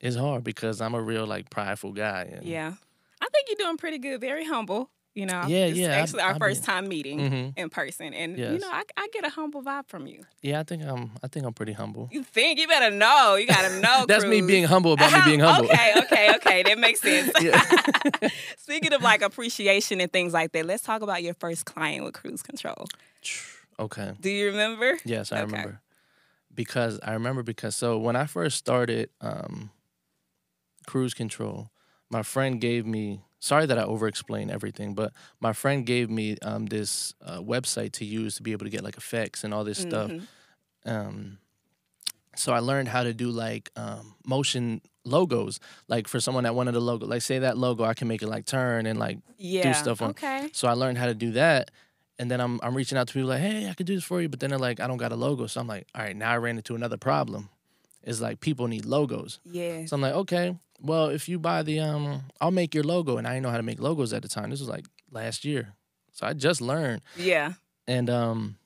[0.00, 2.28] it's hard because I'm a real, like, prideful guy.
[2.32, 2.74] And, Yeah.
[3.20, 4.20] I think you're doing pretty good.
[4.20, 4.90] Very humble.
[5.14, 7.68] You know, Yeah, it's yeah, I- actually our I first be- time meeting hmm in
[7.68, 10.24] person, and you know, I, I get a humble vibe from you.
[10.40, 12.08] Yeah, I think I'm, I think I'm pretty humble.
[12.10, 13.34] You think you better know?
[13.34, 14.06] You gotta know.
[14.08, 15.66] That's me being humble about me being humble.
[15.66, 16.62] okay, okay, okay.
[16.62, 17.30] That makes sense.
[17.40, 18.30] Yeah.
[18.56, 22.14] Speaking of like appreciation and things like that, let's talk about your first client with
[22.14, 22.86] Cruz Control.
[23.78, 24.12] okay.
[24.20, 24.96] Do you remember?
[25.04, 25.44] Yes, I Okay.
[25.44, 25.80] remember.
[26.54, 29.70] Because I remember because so when I first started um,
[30.86, 31.68] cruise control,
[32.10, 33.20] my friend gave me.
[33.42, 37.90] Sorry that I over explain everything, but my friend gave me um, this uh, website
[37.94, 40.10] to use to be able to get like effects and all this stuff.
[40.12, 40.22] Mhm.
[40.86, 41.38] um
[42.36, 46.74] so I learned how to do like um motion logos like for someone that wanted
[46.76, 49.72] a logo like say that logo I can make it like turn and like Yeah.
[49.72, 50.48] stuff on- Okay.
[50.52, 51.70] so I learned how to do that
[52.18, 54.20] and then I'm I'm reaching out to people like hey I could do this for
[54.22, 56.16] you but then they're like I don't got a logo so I'm like all right
[56.16, 57.48] now I ran into another problem
[58.02, 59.84] it's like people need logos Yeah.
[59.86, 63.26] so I'm like okay well if you buy the um I'll make your logo and
[63.26, 65.74] I didn't know how to make logos at the time this was like last year
[66.12, 67.54] so I just learned Yeah.
[67.86, 68.56] and um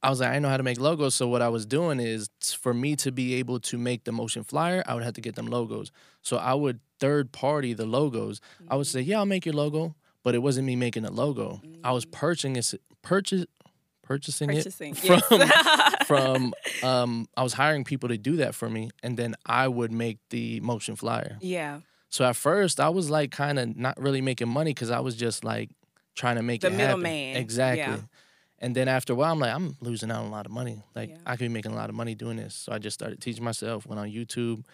[0.00, 1.16] I was like, I didn't know how to make logos.
[1.16, 2.28] So what I was doing is
[2.60, 5.34] for me to be able to make the motion flyer, I would have to get
[5.34, 5.90] them logos.
[6.22, 8.40] So I would third party the logos.
[8.68, 11.60] I would say, Yeah, I'll make your logo, but it wasn't me making the logo.
[11.82, 12.72] I was purchasing it
[13.02, 13.44] purchase
[14.08, 14.94] purchasing, Purchasing.
[14.96, 16.06] it from yes.
[16.06, 19.92] from um I was hiring people to do that for me and then I would
[19.92, 21.36] make the motion flyer.
[21.40, 21.80] yeah.
[22.10, 25.14] So at first I was like kind of not really making money because I was
[25.14, 25.68] just like
[26.14, 27.02] trying to make The it happen.
[27.02, 27.36] middleman.
[27.36, 27.80] Exactly.
[27.82, 27.98] Yeah.
[28.60, 30.82] And then after a while, I'm like, I'm losing out on a lot of money.
[30.96, 31.16] Like Yeah.
[31.26, 32.54] I could be making a lot of money doing this.
[32.54, 33.86] So I just started teaching myself.
[33.86, 34.64] Went on YouTube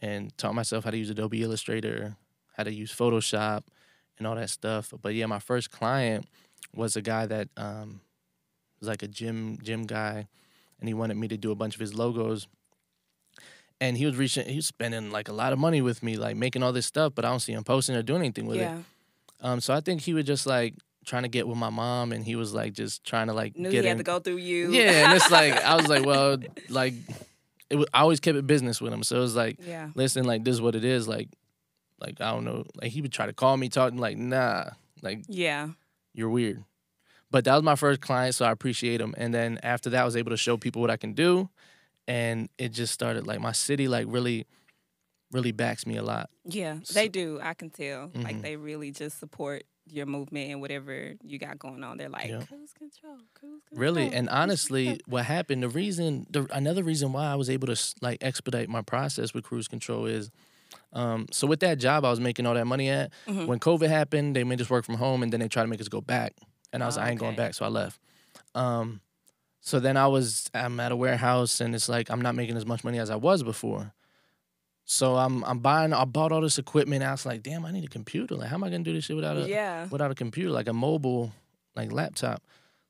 [0.00, 2.16] and taught myself how to use Adobe Illustrator,
[2.56, 3.62] how to use Photoshop,
[4.16, 4.92] and all that stuff.
[5.02, 6.26] But yeah, my first client
[6.72, 8.00] was a guy that um,
[8.80, 10.26] was like a gym gym guy,
[10.80, 12.46] and he wanted me to do a bunch of his logos.
[13.80, 16.34] And he was reaching, he was spending like a lot of money with me, like
[16.36, 18.60] making all this stuff, but I don't see him posting or doing anything with it.
[18.60, 18.78] yeah.
[19.42, 22.24] Um, so I think he was just like trying to get with my mom, and
[22.24, 23.98] he was like just trying to like Knew get he had in.
[23.98, 24.70] to go through you.
[24.72, 26.38] Yeah, and it's like I was like, well,
[26.70, 26.94] like
[27.68, 29.90] it was, I always kept it business with him, so it was like, yeah.
[29.94, 31.28] listen, like this is what it is, like,
[32.00, 34.70] like I don't know, like he would try to call me, talking like, nah,
[35.02, 35.68] like Yeah.
[36.14, 36.64] you're weird.
[37.30, 39.14] But that was my first client, so I appreciate him.
[39.18, 41.48] And then after that, I was able to show people what I can do,
[42.06, 44.46] and it just started like my city like really,
[45.32, 46.30] really backs me a lot.
[46.44, 47.40] Yeah, So- they do.
[47.42, 48.10] I can tell.
[48.14, 48.42] Like Mhm.
[48.42, 51.96] they really just support your movement and whatever you got going on.
[51.96, 52.42] They're like Yeah.
[52.42, 53.80] cruise control, cruise control.
[53.80, 55.62] Really, and honestly, what happened?
[55.62, 59.44] The reason, the another reason why I was able to like expedite my process with
[59.44, 60.30] cruise control is,
[60.92, 63.12] um, so with that job I was making all that money at.
[63.28, 63.46] Mhm.
[63.46, 65.80] When COVID happened, they made us work from home, and then they tried to make
[65.80, 66.34] us go back,
[66.72, 68.00] and I was Oh, like, I ain't going back, so I left.
[68.54, 69.00] Um,
[69.60, 72.64] so then I was, I'm at a warehouse, and it's like I'm not making as
[72.66, 73.92] much money as I was before.
[74.84, 77.02] So I'm, I'm buying, I bought all this equipment.
[77.02, 78.36] And I was like, damn, I need a computer.
[78.36, 80.68] Like, how am I gonna do this shit without a, yeah, without a computer, like
[80.68, 81.32] a mobile,
[81.74, 82.42] like laptop.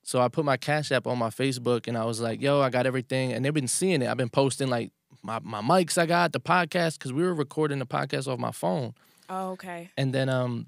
[0.03, 2.69] So I put my Cash App on my Facebook and I was like, yo, I
[2.71, 3.33] got everything.
[3.33, 4.09] And they've been seeing it.
[4.09, 7.79] I've been posting like my, my mics I got, the podcast, because we were recording
[7.81, 8.95] the podcast off my phone.
[9.31, 10.67] oh, okay, And then um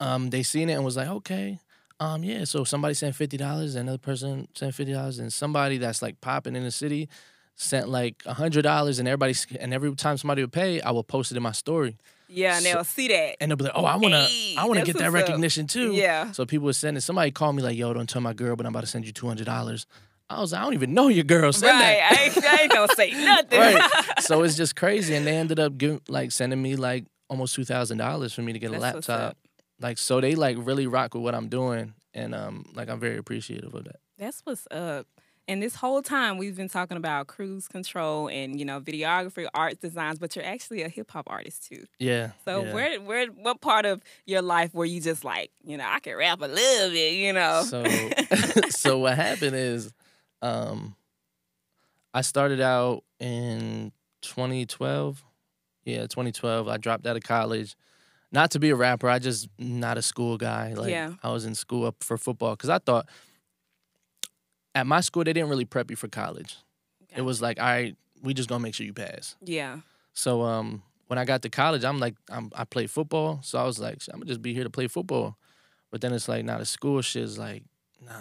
[0.00, 1.58] um they seen it and was like, okay.
[2.00, 6.00] Um, yeah, so somebody sent fifty dollars, another person sent fifty dollars, and somebody that's
[6.00, 7.08] like popping in the city
[7.56, 11.08] sent like a hundred dollars, and everybody and every time somebody would pay, I would
[11.08, 13.36] post it in my story, yeah, and So- they'll see that.
[13.38, 15.28] and they'll be like, "Oh, I wanna, Hey, I wanna get that what's up.
[15.28, 17.02] recognition too." Yeah, So people would send it.
[17.02, 19.12] Somebody called me like, "Yo, don't tell my girl, but I'm about to send you
[19.12, 19.86] two hundred dollars."
[20.30, 21.98] I was like, "I don't even know your girl." Send right.
[21.98, 22.12] that.
[22.18, 23.60] I ain't, I ain't gonna say nothing.
[23.60, 23.90] right.
[24.20, 27.64] So it's just crazy, and they ended up giving like sending me like almost two
[27.66, 29.36] thousand dollars for me to get a That's what's laptop.
[29.80, 33.16] Like so, they like really rock with what I'm doing, and um, like I'm very
[33.16, 34.00] appreciative of that.
[34.18, 35.06] That's what's up.
[35.48, 39.80] And this whole time we've been talking about cruise control and you know videography, art
[39.80, 41.86] designs, but you're actually a hip hop artist too.
[41.98, 42.30] Yeah.
[42.44, 42.72] So yeah.
[42.72, 46.16] where where what part of your life were you just like you know I can
[46.16, 47.64] rap a little bit, you know?
[47.66, 47.84] So
[48.68, 49.92] so what happened is,
[50.40, 50.94] um,
[52.14, 53.90] I started out in
[54.22, 55.24] 2012.
[55.84, 56.68] Yeah, 2012.
[56.68, 57.74] I dropped out of college.
[58.32, 60.74] Not to be a rapper, I just not a school guy.
[60.74, 61.14] Like Yeah.
[61.22, 63.08] I was in school up for football because I thought
[64.74, 66.56] at my school they didn't really prep you for college.
[67.04, 67.18] Okay.
[67.18, 69.36] It was like, all right, we just gonna make sure you pass.
[69.44, 69.80] yeah,
[70.12, 73.40] So um, when I got to college, I'm like, I'm, I play football.
[73.42, 75.36] So I was like, I'm gonna just be here to play football.
[75.90, 77.64] But then it's like, now the school shit is like,
[78.00, 78.12] nah,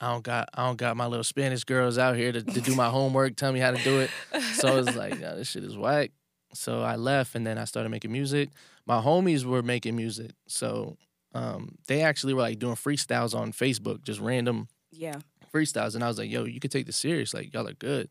[0.00, 2.74] I don't got, I don't got my little Spanish girls out here to, to do
[2.74, 4.10] my homework, tell me how to do it.
[4.54, 6.10] So I was like, nah, this shit is whack.
[6.54, 8.50] So I left, and then I started making music.
[8.86, 10.96] My homies were making music, so
[11.34, 15.20] um, they actually were like doing freestyles on Facebook, just random yeah,
[15.52, 15.94] freestyles.
[15.94, 17.34] And I was like, yo, you could take this serious.
[17.34, 18.08] Like, y'all are good.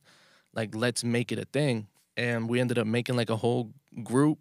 [0.53, 1.88] Like, let's make it a thing.
[2.15, 3.71] And we ended up making like a whole
[4.03, 4.39] group.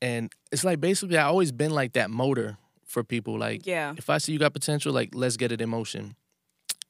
[0.00, 3.38] And it's like basically, I always been like that motor for people.
[3.38, 3.94] Like, yeah.
[3.96, 6.16] if I see you got potential, like, let's get it in motion.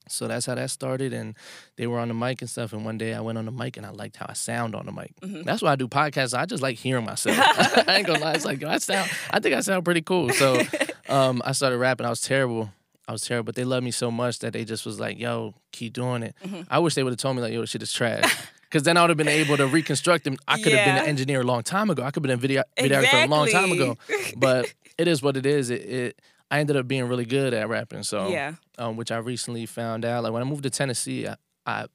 [0.09, 1.13] So that's how that started.
[1.13, 1.37] And
[1.77, 2.73] they were on the mic and stuff.
[2.73, 4.87] And one day I went on the mic and I liked how I sound on
[4.87, 5.13] the mic.
[5.21, 5.45] Mhm.
[5.45, 6.37] That's why I do podcasts.
[6.37, 7.37] I just like hearing myself.
[7.89, 8.33] I ain't gonna lie.
[8.35, 10.31] It's like, yo, I sound, I think I sound pretty cool.
[10.31, 10.61] So
[11.09, 12.07] um, I started rapping.
[12.07, 12.71] I was terrible.
[13.09, 15.55] I was terrible, but they loved me so much that they just was like, "Yo,
[15.73, 16.67] keep doing it." Mhm.
[16.71, 18.23] I wish they would have told me like, "Yo, shit is trash,"
[18.63, 20.37] because then I would have been able to reconstruct them.
[20.47, 22.05] I could have been an engineer a long time ago.
[22.05, 23.99] I could have been a video videographer a long time ago.
[24.37, 25.69] But it is what it is.
[25.71, 26.21] It, it
[26.53, 28.03] I ended up being really good at rapping.
[28.05, 30.23] So yeah, um, which I recently found out.
[30.23, 31.37] Like when I moved to Tennessee, I,
[31.67, 31.87] I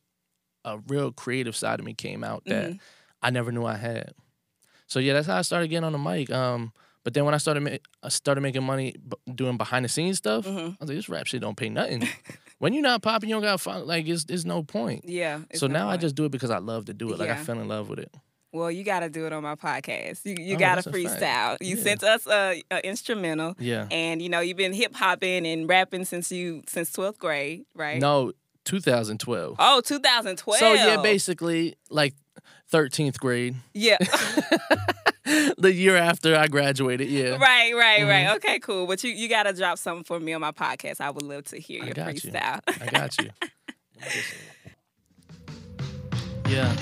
[0.66, 2.80] a real creative side of me came out that Mhm.
[3.22, 4.12] I never knew I had.
[4.88, 6.30] So yeah, that's how I started getting on the mic.
[6.32, 9.90] Um, but then when I started, ma- I started making money b- doing behind the
[9.90, 10.46] scenes stuff.
[10.46, 10.58] Mhm.
[10.60, 12.06] I was like, this rap shit don't pay nothing.
[12.60, 14.08] when you're not popping, you don't got like.
[14.08, 15.06] It's, it's no point.
[15.08, 15.40] yeah.
[15.54, 17.20] so no now I just do it because I love to do it.
[17.20, 18.14] Like I fell in love with it.
[18.58, 20.26] Well, you got to do it on my podcast.
[20.26, 21.58] You you Oh, got to freestyle.
[21.62, 21.84] You Yeah.
[21.84, 23.88] sent us a, a instrumental, Yeah.
[23.92, 28.00] and you know you've been hip hopping and rapping since you since twelfth grade, right?
[28.02, 28.32] No,
[28.66, 29.56] 2012.
[29.60, 30.60] Oh, 2012.
[30.60, 32.14] So yeah, basically like
[32.72, 33.98] 13th grade, Yeah.
[35.58, 37.10] the year after I graduated.
[37.10, 37.38] Yeah.
[37.38, 38.10] right, right, Mm-hmm.
[38.10, 38.36] right.
[38.38, 38.88] Okay, cool.
[38.88, 41.00] But you you got to drop something for me on my podcast.
[41.02, 42.04] I would love to hear I your you.
[42.04, 42.60] freestyle.
[42.82, 43.30] I got you.
[46.50, 46.74] Yeah.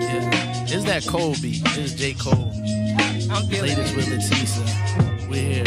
[0.00, 0.36] Yeah.
[0.72, 1.60] It's that Cole beat.
[1.76, 2.14] It's J.
[2.14, 2.52] Cole.
[3.28, 3.96] I'm feeling Latest it.
[3.96, 5.28] with LaTesa.
[5.28, 5.64] We're here.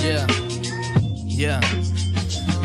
[0.00, 0.26] Yeah.
[1.26, 1.60] Yeah.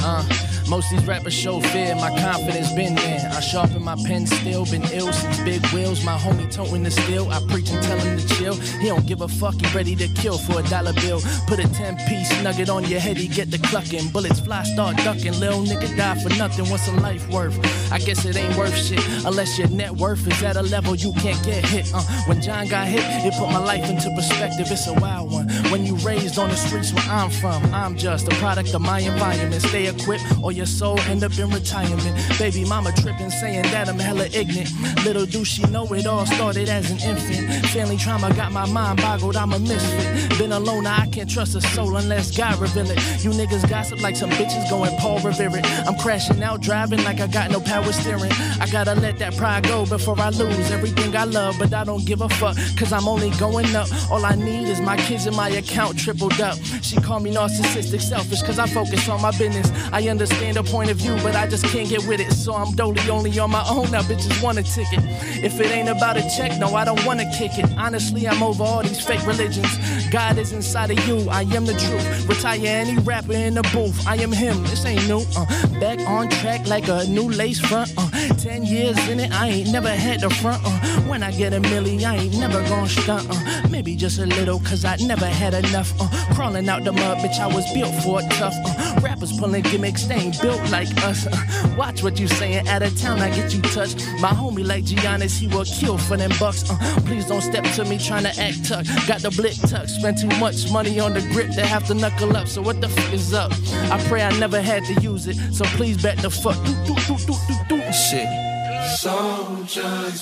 [0.02, 0.24] Uh,
[0.68, 3.30] most these rappers show fear, my confidence been there.
[3.32, 6.04] I sharpen my pen still, been ill since big wheels.
[6.04, 8.56] My homie toting the steel, I preach and tell him to chill.
[8.56, 11.22] He don't give a fuck, he ready to kill for a dollar bill.
[11.48, 14.10] Put a 10 piece nugget on your head, he get the clucking.
[14.10, 15.40] Bullets fly, start ducking.
[15.40, 17.58] Lil nigga die for nothing, what's a life worth?
[17.92, 21.14] I guess it ain't worth shit unless your net worth is at a level you
[21.14, 21.92] can't get hit.
[21.94, 24.68] Uh, when John got hit, it put my life into perspective.
[24.72, 25.48] It's a wild one.
[25.72, 29.00] When you raised on the streets where I'm from, I'm just a product of my
[29.00, 29.62] environment.
[29.62, 32.40] Stay equipped or your soul end up in retirement.
[32.40, 34.72] Baby mama tripping, saying that I'm hella ignorant.
[35.04, 37.66] Little do she know it all started as an infant.
[37.68, 40.38] Family trauma got my mind boggled, I'm a misfit.
[40.40, 42.98] Been alone, I can't trust a soul unless God reveal it.
[43.24, 45.66] You niggas gossip like some bitches going Paul Revere it.
[45.88, 48.32] I'm crashing out, driving like I got no power steering.
[48.60, 52.06] I gotta let that pride go before I lose everything I love, but I don't
[52.06, 53.88] give a fuck, cause I'm only going up.
[54.12, 56.58] All I need is my kids and my account tripled up.
[56.82, 59.70] She call me narcissistic, selfish, cause I focus on my business.
[59.92, 62.32] I understand her point of view, but I just can't get with it.
[62.32, 63.90] So I'm dolly only on my own.
[63.92, 65.00] Now bitches want a ticket.
[65.44, 67.66] If it ain't about a check, no, I don't wanna kick it.
[67.78, 69.68] Honestly, I'm over all these fake religions.
[70.12, 72.30] God is inside of you, I am the truth.
[72.30, 74.62] Retire any rapper in the booth, I am him.
[74.64, 75.24] This ain't new.
[75.36, 75.46] Uh,
[75.80, 77.92] back on track like a new lace front.
[77.98, 80.62] Uh, Ten years in it, I ain't never had the front.
[80.66, 80.70] Uh,
[81.10, 83.28] when I get a milli, I ain't never gon' stunt.
[83.30, 85.94] Uh, maybe just a little, cause I never had enough.
[86.00, 88.54] Uh, crawling out the mud, bitch, I was built for it tough.
[88.66, 91.28] Uh, rappers pulling gimmicks, they ain't built like us.
[91.28, 93.98] Uh, watch what you saying, out of town, I get you touched.
[94.20, 96.70] My homie like Giannis, he will kill for them bucks.
[96.70, 98.86] Uh, please don't step to me trying to act tough.
[99.08, 102.36] Got the blick tuck, spent too much money on the grip to have to knuckle
[102.36, 102.48] up.
[102.48, 103.52] So what the fuck is up?
[103.92, 105.36] I pray I never had to use it.
[105.54, 106.56] So please bet the fuck.
[106.66, 107.94] Do, do, do, do, do, do.
[107.94, 108.28] Shit.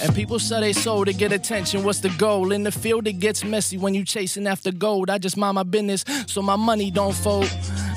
[0.04, 1.84] And people sell their soul to get attention.
[1.84, 2.52] What's the goal?
[2.52, 5.10] In the field, it gets messy when you chasing after gold.
[5.10, 7.50] I just mind my business so my money don't fold.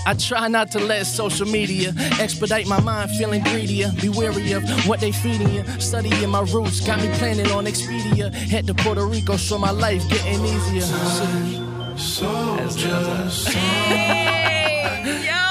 [0.07, 3.90] I try not to let social media expedite my mind, feeling greedier.
[4.01, 5.64] Be wary of what they feeding you.
[5.81, 8.33] Studying my roots, got me planning on Expedia.
[8.33, 10.87] Head to Puerto Rico, so my life getting easier.
[13.31, 13.55] Shit.
[13.57, 15.46] Hey, yo.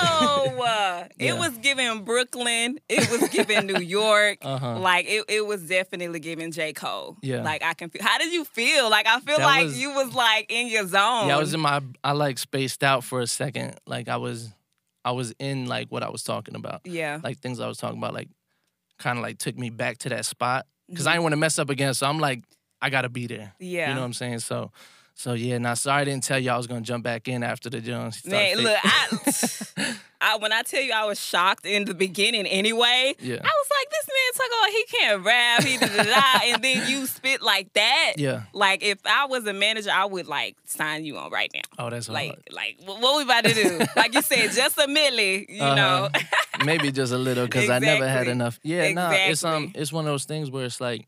[1.00, 1.08] Yeah.
[1.18, 1.34] Yeah.
[1.36, 2.80] It was giving Brooklyn.
[2.90, 4.40] It was giving New York.
[4.42, 4.80] Uh-huh.
[4.80, 6.74] Like it, it was definitely giving J.
[6.74, 7.18] Cole.
[7.22, 7.42] Yeah.
[7.44, 8.90] Like I can feel how did you feel?
[8.90, 11.28] Like I feel That like was- you was like in your zone.
[11.28, 13.80] Yeah, I was in my I like spaced out for a second.
[13.86, 14.52] Like I was
[15.04, 16.82] I was in like what I was talking about.
[16.86, 17.20] Yeah.
[17.24, 18.30] Like things I was talking about like
[18.98, 21.10] kind of like took me back to that spot because Mm-hmm.
[21.10, 21.94] I didn't want to mess up again.
[21.94, 22.44] So I'm like
[22.82, 23.54] I got to be there.
[23.60, 23.90] Yeah.
[23.90, 24.40] You know what I'm saying?
[24.40, 24.72] So
[25.18, 27.70] so yeah, now sorry I didn't tell you I was to jump back in after
[27.70, 28.26] the Jones.
[28.26, 33.16] Man, look, I, I when I tell you I was shocked in the beginning anyway.
[33.20, 33.36] Yeah.
[33.36, 36.64] I was like, this man talk about he can't rap, he da da da, and
[36.64, 38.14] then you spit like that.
[38.18, 38.44] Yeah.
[38.54, 41.86] Like if I was a manager, I would like sign you on right now.
[41.86, 42.44] Oh, that's Like, hard.
[42.52, 43.86] like wh- what we about to do?
[43.96, 46.10] like you said, just a milli, you know.
[46.14, 46.66] Uh-huh.
[46.66, 48.60] Maybe just a little because I never had enough.
[48.64, 51.08] Yeah, no, it's um, it's one of those things where it's like,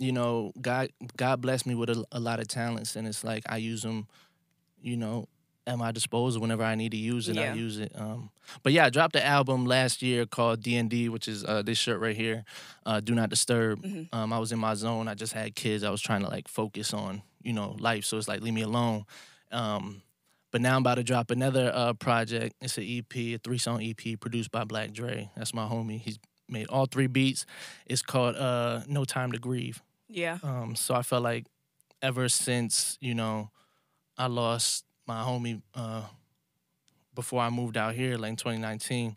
[0.00, 3.44] you know, God, God blessed me with a, a lot of talents, and it's like
[3.46, 4.08] I use them,
[4.82, 5.28] you know,
[5.66, 7.36] at my disposal whenever I need to use it.
[7.36, 7.52] Yeah.
[7.52, 7.92] I use it.
[7.94, 8.30] Um,
[8.62, 11.60] but yeah, I dropped an album last year called D and D, which is uh,
[11.60, 12.44] this shirt right here,
[12.86, 13.82] uh, Do Not Disturb.
[13.82, 14.14] Mm-hmm.
[14.14, 15.06] Um, I was in my zone.
[15.06, 15.84] I just had kids.
[15.84, 18.06] I was trying to like focus on, you know, life.
[18.06, 19.04] So it's like leave me alone.
[19.52, 20.00] Um,
[20.50, 22.56] but now I'm about to drop another uh, project.
[22.62, 25.30] It's an EP, a three song EP produced by Black Dre.
[25.36, 26.00] That's my homie.
[26.00, 27.44] He's made all three beats.
[27.86, 29.82] It's called uh, No Time to Grieve.
[30.10, 30.38] Yeah.
[30.42, 31.46] Um, so I felt like
[32.02, 33.50] ever since, you know,
[34.18, 36.02] I lost my homie uh,
[37.14, 39.16] before I moved out here, like in 2019,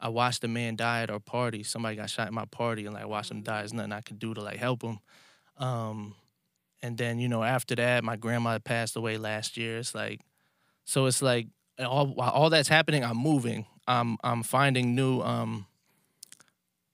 [0.00, 1.62] I watched a man die at our party.
[1.62, 3.60] Somebody got shot at my party and like watched him die.
[3.60, 5.00] There's nothing I could do to like help him.
[5.58, 6.14] Um,
[6.82, 9.78] and then, you know, after that, my grandma passed away last year.
[9.78, 10.20] It's like,
[10.84, 13.66] so it's like all while all that's happening, I'm moving.
[13.86, 15.66] I'm I'm finding new um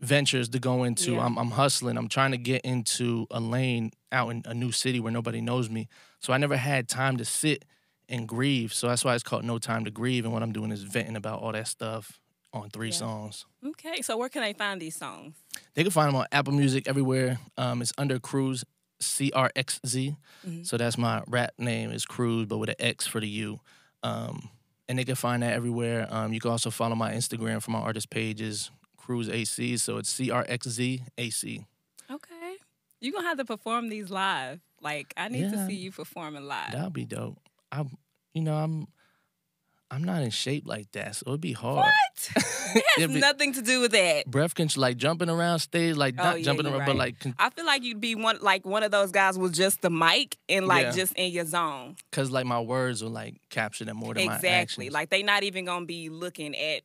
[0.01, 1.13] ventures to go into.
[1.15, 1.25] Yeah.
[1.25, 1.97] I'm I'm hustling.
[1.97, 5.71] I'm trying to get into a lane out in a new city where nobody knows
[5.71, 5.89] me.
[6.21, 7.65] So I never had time to sit
[8.09, 8.73] and grieve.
[8.75, 10.25] So that's why it's called No Time to Grieve.
[10.25, 12.21] And what I'm doing is venting about all that stuff
[12.53, 12.95] on three Yeah.
[12.95, 13.47] songs.
[13.67, 15.35] Okay, so where can I find these songs?
[15.75, 17.39] They can find them on Apple Music everywhere.
[17.57, 18.65] Um, it's under Cruz
[19.01, 20.15] C R X Z.
[20.47, 20.67] Mhm.
[20.67, 23.61] So that's my rap name is Cruz, but with an X for the U.
[24.03, 24.51] Um,
[24.89, 26.07] and they can find that everywhere.
[26.11, 28.71] Um, you can also follow my Instagram for my artist pages,
[29.05, 29.77] Cruz AC.
[29.77, 31.67] So it's C R X Z A C.
[32.11, 32.57] Okay.
[33.01, 34.61] You're gonna have to perform these live.
[34.81, 36.73] Like I need to see you performing live.
[36.73, 37.39] That'll be dope.
[37.71, 37.91] I'm,
[38.33, 38.87] you know, I'm,
[39.91, 41.77] I'm not in shape like that, so it'd be hard.
[41.85, 42.31] What?
[42.75, 44.27] it has be- nothing to do with that.
[44.27, 47.51] Breath control, like jumping around stage, like Oh, yeah, jumping around, but like, con- I
[47.51, 50.67] feel like you'd be one like one of those guys with just the mic and
[50.67, 50.91] like Yeah.
[50.93, 51.97] just in your zone.
[52.11, 54.89] cause like my words will like capture them more than my Exactly.
[54.91, 56.83] Like they not even gonna be looking at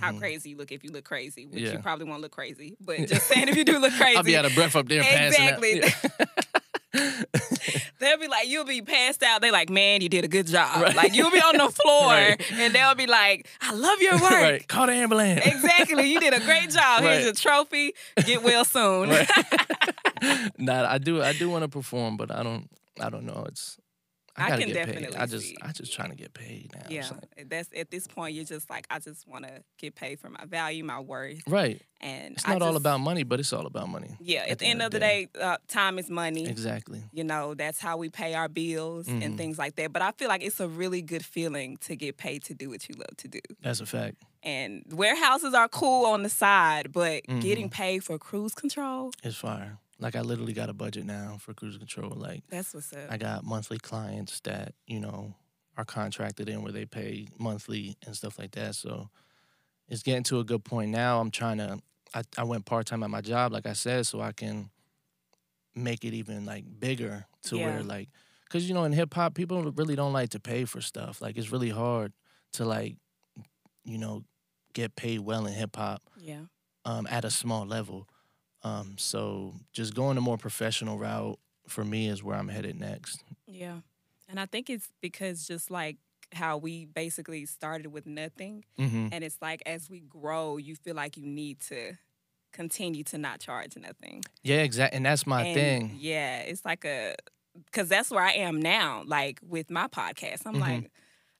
[0.00, 0.18] how Mhm.
[0.20, 1.72] crazy you look if you look crazy, which Yeah.
[1.72, 2.76] you probably won't look crazy.
[2.80, 4.16] But just saying if you do look crazy.
[4.18, 5.00] I'll be out of breath up there.
[5.00, 5.80] Exactly.
[5.80, 6.24] Yeah.
[7.98, 9.40] They'll be like, you'll be passed out.
[9.42, 10.82] They're like, man, you did a good job.
[10.82, 10.94] Right.
[10.94, 12.52] Like you'll be on the floor Right.
[12.52, 14.30] and they'll be like, I love your work.
[14.30, 14.68] right.
[14.68, 15.40] Call the ambulance.
[15.46, 16.10] Exactly.
[16.10, 17.02] You did a great job.
[17.02, 17.94] Here's your trophy.
[18.26, 19.10] Get well soon.
[20.58, 21.22] Nah, I do.
[21.22, 22.68] I do want to perform, but I don't.
[23.00, 23.44] I don't know.
[23.48, 23.78] It's.
[24.36, 24.92] I I can get paid.
[24.94, 25.52] definitely I just.
[25.62, 26.86] I just trying to get paid now.
[26.88, 27.08] Yeah.
[27.36, 30.44] like- That's at this point you're just like, I just wanna get paid for my
[30.46, 31.40] value, my worth.
[31.46, 31.80] right.
[32.00, 34.16] And It's I not all about money, but it's all about money.
[34.20, 36.46] Yeah, at, the end of the day, uh, time is money.
[36.48, 37.00] Exactly.
[37.12, 39.36] You know, that's how we pay our bills and Mhm.
[39.36, 39.92] things like that.
[39.92, 42.88] But I feel like it's a really good feeling to get paid to do what
[42.88, 43.38] you love to do.
[43.60, 44.16] That's a fact.
[44.42, 47.38] And warehouses are cool on the side, but Mm-hmm.
[47.40, 49.78] getting paid for Cruz Control, is fire.
[50.02, 52.12] Like I literally got a budget now for Cruz Control.
[52.14, 53.06] Like that's what's up.
[53.08, 55.34] I got monthly clients that you know
[55.76, 58.74] are contracted in where they pay monthly and stuff like that.
[58.74, 59.08] So
[59.88, 61.20] it's getting to a good point now.
[61.20, 61.80] I'm trying to.
[62.14, 64.70] I, I went part time at my job, like I said, so I can
[65.74, 67.64] make it even like bigger to Yeah.
[67.64, 68.10] where like,
[68.50, 71.22] cause you know in hip hop people really don't like to pay for stuff.
[71.22, 72.12] Like it's really hard
[72.54, 72.96] to like,
[73.84, 74.24] you know,
[74.74, 76.42] get paid well in hip hop yeah.
[76.84, 78.08] um, at a small level.
[78.64, 83.24] Um, so just going a more professional route for me is where I'm headed next.
[83.46, 83.78] Yeah.
[84.28, 85.96] And I think it's because just like
[86.32, 89.08] how we basically started with nothing, Mm-hmm.
[89.12, 91.92] and it's like as we grow, you feel like you need to
[92.52, 94.22] continue to not charge nothing.
[94.42, 94.96] Yeah, exactly.
[94.96, 95.96] And that's my And, thing.
[95.98, 97.16] Yeah, it's like a
[97.66, 99.02] because that's where I am now.
[99.06, 100.60] Like with my podcast, I'm Mhm.
[100.60, 100.90] like,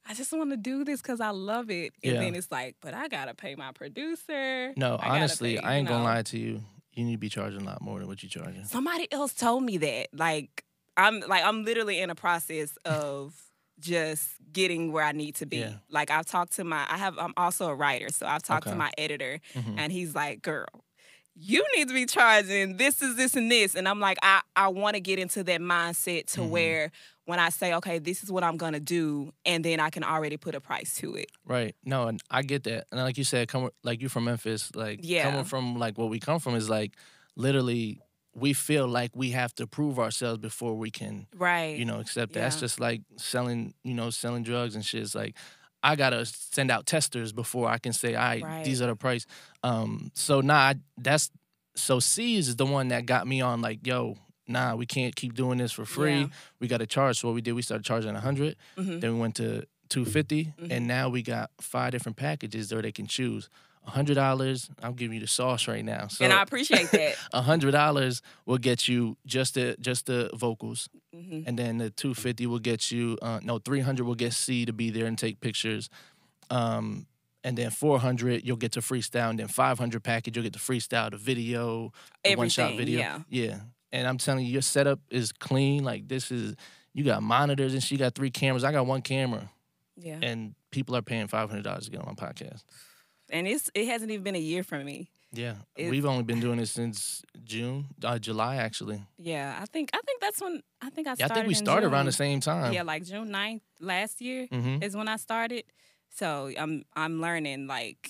[0.07, 1.93] I just want to do this because I love it.
[2.03, 2.20] And Yeah.
[2.20, 4.75] then it's like, but I gotta pay my producer.
[4.77, 6.62] No, I honestly, pay, I ain't gonna lie to you.
[6.95, 8.64] You need to be charging a lot more than what you're charging.
[8.64, 10.09] Somebody else told me that.
[10.12, 10.64] Like
[10.97, 13.34] I'm like I'm literally in a process of
[13.78, 15.59] just getting where I need to be.
[15.59, 15.74] Yeah.
[15.88, 18.74] Like I've talked to my I have I'm also a writer, so I've talked to
[18.76, 19.74] my editor Mhm.
[19.78, 20.66] and he's like, "Girl,
[21.35, 24.68] you need to be charging this is this and this and i'm like i, I
[24.68, 26.49] want to get into that mindset to Mhm.
[26.51, 26.93] where
[27.24, 30.37] when i say okay this is what i'm gonna do and then i can already
[30.37, 31.74] put a price to it Right.
[31.85, 32.87] No, and I get that.
[32.93, 35.24] And like you said, come like you from Memphis, like Yeah.
[35.24, 36.93] coming from like what we come from is like
[37.37, 38.01] literally
[38.35, 42.33] we feel like we have to prove ourselves before we can, right you know, accept
[42.33, 42.41] that.
[42.41, 45.03] That's just like selling, you know, selling drugs and shit.
[45.03, 45.37] It's like
[45.83, 48.64] I gotta send out testers before I can say, all right, Right.
[48.64, 49.26] these are the price.
[49.62, 51.30] Um, so nah, I- that's
[51.74, 54.16] so C's is the one that got me on like, yo,
[54.47, 56.20] nah, we can't keep doing this for free.
[56.20, 56.26] Yeah.
[56.61, 57.18] We gotta charge.
[57.20, 58.57] So what we did, we started charging a hundred.
[58.76, 59.01] Mhm.
[59.01, 60.70] Then we went to 250 Mhm.
[60.70, 63.49] and now we got five different packages there they can choose.
[63.85, 66.07] Hundred dollars, I'm giving you the sauce right now.
[66.09, 70.89] So and i appreciate that hundred dollars will get you just the just the vocals,
[71.14, 71.45] Mhm.
[71.47, 74.64] and then the two fifty will get you uh, no three hundred will get C
[74.66, 75.89] to be there and take pictures,
[76.51, 77.07] um,
[77.45, 80.53] and then four hundred you'll get to freestyle, and then five hundred package you'll get
[80.53, 81.93] to freestyle the video,
[82.24, 83.18] the one shot video, yeah.
[83.28, 83.61] yeah.
[83.95, 85.85] And I'm telling you, your setup is clean.
[85.85, 86.55] Like this is
[86.95, 88.64] you got monitors and she got three cameras.
[88.64, 89.51] I got one camera
[89.99, 92.62] yeah and people are paying five hundred dollars to get on my podcast.
[93.33, 96.41] And it's it hasn't even been a year for me Yeah, It's- we've only been
[96.41, 97.22] doing it since
[97.53, 99.01] June, uh, July actually.
[99.18, 101.87] yeah i think i think that's when i think i Yeah, I think we started
[101.91, 102.72] around the same time.
[102.76, 105.64] yeah like june 9th last year hmm is when I started.
[106.20, 106.26] So
[106.62, 108.03] I'm I'm learning like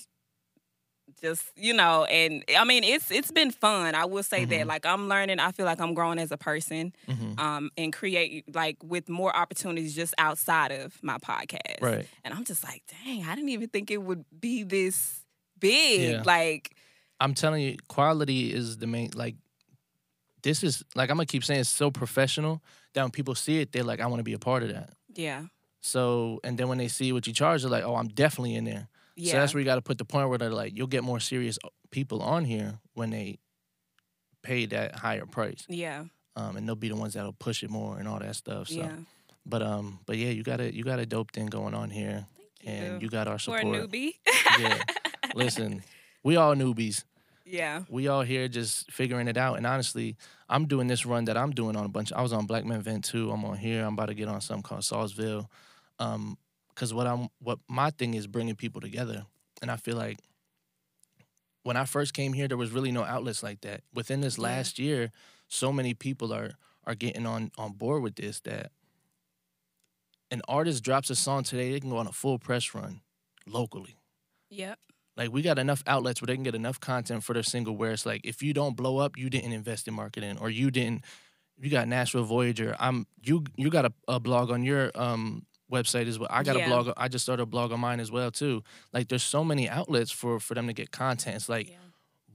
[1.21, 3.95] just you know and I mean it's it's been fun.
[3.95, 4.67] I will say that Mhm.
[4.67, 5.39] like I'm learning.
[5.39, 9.35] I feel like I'm growing as a person hmm um and create like with more
[9.35, 11.81] opportunities just outside of my podcast.
[11.81, 12.07] Right.
[12.23, 15.23] And I'm just like, dang, I didn't even think it would be this
[15.59, 16.11] big.
[16.11, 16.23] Yeah.
[16.25, 16.75] Like
[17.19, 19.11] I'm telling you, quality is the main.
[19.15, 19.35] Like,
[20.41, 22.61] this is like I'm gonna keep saying it's so professional
[22.93, 24.89] that when people see it, they're like, I want to be a part of that.
[25.15, 25.43] yeah.
[25.85, 28.63] So, and then when they see what you charge, they're like, oh, I'm definitely in
[28.63, 28.87] there.
[29.15, 29.31] Yeah.
[29.33, 31.19] So that's where you got to put the point where they're like, you'll get more
[31.19, 31.59] serious
[31.91, 33.37] people on here when they
[34.41, 35.65] pay that higher price.
[35.69, 36.05] yeah.
[36.35, 38.67] um, and they'll be the ones that'll push it more and all that stuff.
[38.67, 38.95] So, Yeah.
[39.45, 42.25] but um, but yeah, you got a you got a dope thing going on here,
[42.65, 43.05] Thank and you.
[43.05, 43.61] you got our support.
[43.61, 44.13] For a newbie.
[44.59, 44.81] Yeah.
[45.35, 45.83] Listen,
[46.23, 47.03] we all newbies.
[47.45, 47.83] yeah.
[47.89, 49.57] We all here just figuring it out.
[49.57, 50.15] And honestly,
[50.49, 52.11] I'm doing this run that I'm doing on a bunch.
[52.13, 53.31] I was on Black Men Vent too.
[53.31, 53.85] I'm on here.
[53.85, 55.47] I'm about to get on something called Salisville.
[55.99, 56.37] Um,
[56.73, 59.25] because what I'm what my thing is bringing people together,
[59.61, 60.19] and I feel like
[61.63, 63.81] when I first came here, there was really no outlets like that.
[63.93, 64.43] Within this Yeah.
[64.43, 65.11] last year,
[65.47, 66.51] so many people are
[66.85, 68.71] are getting on on board with this that
[70.31, 73.01] an artist drops a song today, they can go on a full press run
[73.45, 73.97] locally.
[74.49, 74.79] Yep.
[75.15, 77.91] Like we got enough outlets where they can get enough content for their single where
[77.91, 81.05] it's like if you don't blow up, you didn't invest in marketing or you didn't
[81.61, 82.75] you got Nashville Voyager.
[82.79, 85.45] I'm you you got a, a blog on your um
[85.77, 86.29] website as well.
[86.31, 86.65] I got Yeah.
[86.65, 88.63] a blog I just started a blog on mine as well too.
[88.95, 91.35] Like there's so many outlets for for them to get content.
[91.35, 91.77] It's like yeah.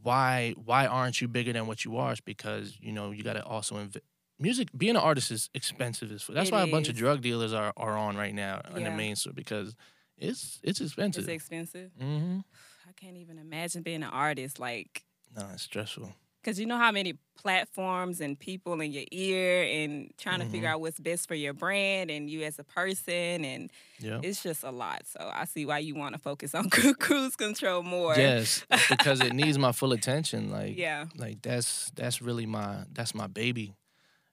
[0.03, 2.12] why why aren't you bigger than what you are?
[2.12, 4.01] It's because, you know, you got to also inv-
[4.39, 7.53] music being an artist is expensive as that's It why a bunch of drug dealers
[7.53, 8.97] are are on right now in the Yeah.
[8.97, 9.74] mainstream because
[10.16, 11.24] it's it's expensive.
[11.24, 11.91] It's expensive.
[12.01, 12.41] mm-hmm.
[12.89, 15.05] I can't even imagine being an artist like
[15.36, 16.12] No, it's stressful.
[16.49, 20.66] Because you know how many platforms and people in your ear and trying to figure
[20.66, 23.44] out what's best for your brand and you as a person.
[23.44, 23.70] And
[24.01, 24.20] Yeah.
[24.22, 25.03] it's just a lot.
[25.07, 28.14] So I see why you want to focus on Cruz Control more.
[28.16, 30.51] Yes, because it needs my full attention.
[30.51, 31.05] Like, Yeah.
[31.18, 33.74] like that's that's really my that's my baby,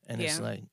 [0.08, 0.64] and it's like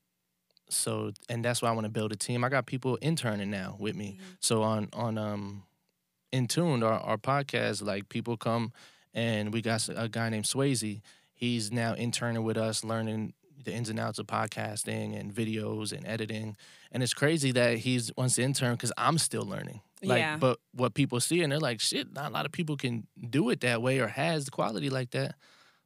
[0.69, 2.45] so, and that's why I want to build a team.
[2.45, 4.19] I got people interning now with me.
[4.21, 4.37] Mhm.
[4.39, 5.65] So on on um,
[6.31, 8.73] in tuned our our podcast, like people come
[9.13, 11.01] and we got a guy named Swayze.
[11.43, 13.33] He's now interning with us, learning
[13.65, 16.57] the ins and outs of podcasting and videos and editing.
[16.93, 19.81] And it's crazy that he's once intern because I'm still learning.
[20.05, 20.37] Like, Yeah.
[20.37, 23.51] but what people see and they're like, shit, not a lot of people can do
[23.51, 25.35] it that way or has the quality like that.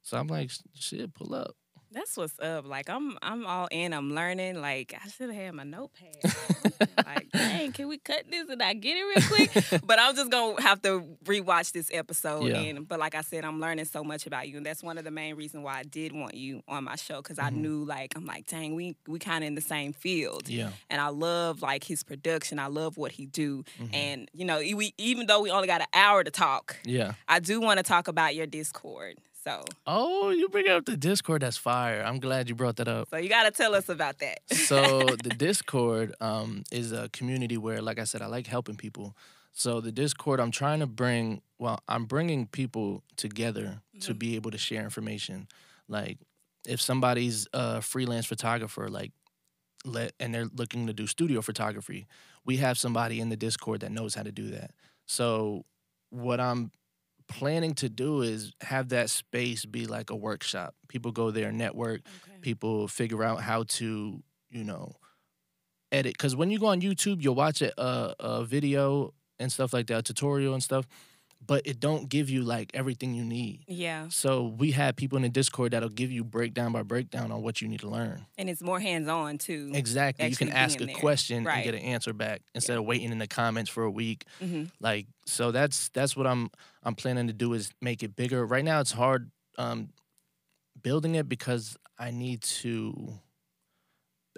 [0.02, 1.56] So I'm like, shit, pull up.
[1.96, 2.66] That's what's up.
[2.66, 3.94] Like I'm I'm all in.
[3.94, 4.60] I'm learning.
[4.60, 6.88] Like I should have had my notepad.
[7.06, 9.80] like, dang, can we cut this and I get it real quick?
[9.86, 12.44] but I'm just gonna have to rewatch this episode.
[12.48, 12.58] Yeah.
[12.58, 15.04] And but like I said, I'm learning so much about you, and that's one of
[15.04, 17.56] the main reasons why I did want you on my show because I Mhm.
[17.62, 20.72] knew like I'm like, dang, we we kind of in the same field, Yeah.
[20.90, 22.58] and I love like his production.
[22.58, 23.94] I love what he do, Mhm.
[23.94, 27.14] and you know, we even though we only got an hour to talk, Yeah.
[27.26, 29.16] I do want to talk about your Discord.
[29.46, 31.42] So Oh, you bring up the Discord.
[31.42, 32.02] That's fire.
[32.04, 33.08] I'm glad you brought that up.
[33.10, 34.40] so you got to tell us about that.
[34.50, 39.16] so the Discord um, is a community where, like I said, I like helping people.
[39.52, 41.42] So the Discord, I'm trying to bring.
[41.58, 44.18] Well, I'm bringing people together to Mhm.
[44.18, 45.46] be able to share information.
[45.88, 46.18] Like,
[46.66, 49.12] if somebody's a freelance photographer, like,
[49.84, 52.06] let and they're looking to do studio photography,
[52.44, 54.72] we have somebody in the Discord that knows how to do that.
[55.06, 55.64] So,
[56.10, 56.72] what I'm
[57.28, 60.74] planning to do is have that space be like a workshop.
[60.88, 62.38] People go there, network, Okay.
[62.40, 64.92] people figure out how to, you know,
[65.92, 66.14] edit.
[66.14, 69.72] Because when you go on YouTube, you'll watch a, a, uh, a video and stuff
[69.72, 70.86] like that, a tutorial and stuff,
[71.46, 73.64] but it don't give you like everything you need.
[73.68, 77.42] Yeah, So we have people in the Discord that'll give you breakdown by breakdown on
[77.42, 78.26] what you need to learn.
[78.38, 79.70] and it's more hands on too.
[79.74, 80.26] Exactly.
[80.28, 80.94] You can ask a there.
[80.96, 81.54] question Right.
[81.56, 84.24] and get an answer back instead of waiting in the comments for a week.
[84.40, 86.50] hmm Like so that's that's what I'm
[86.82, 88.44] I'm planning to do is make it bigger.
[88.46, 89.90] Right now it's hard um
[90.82, 93.14] building it because I need to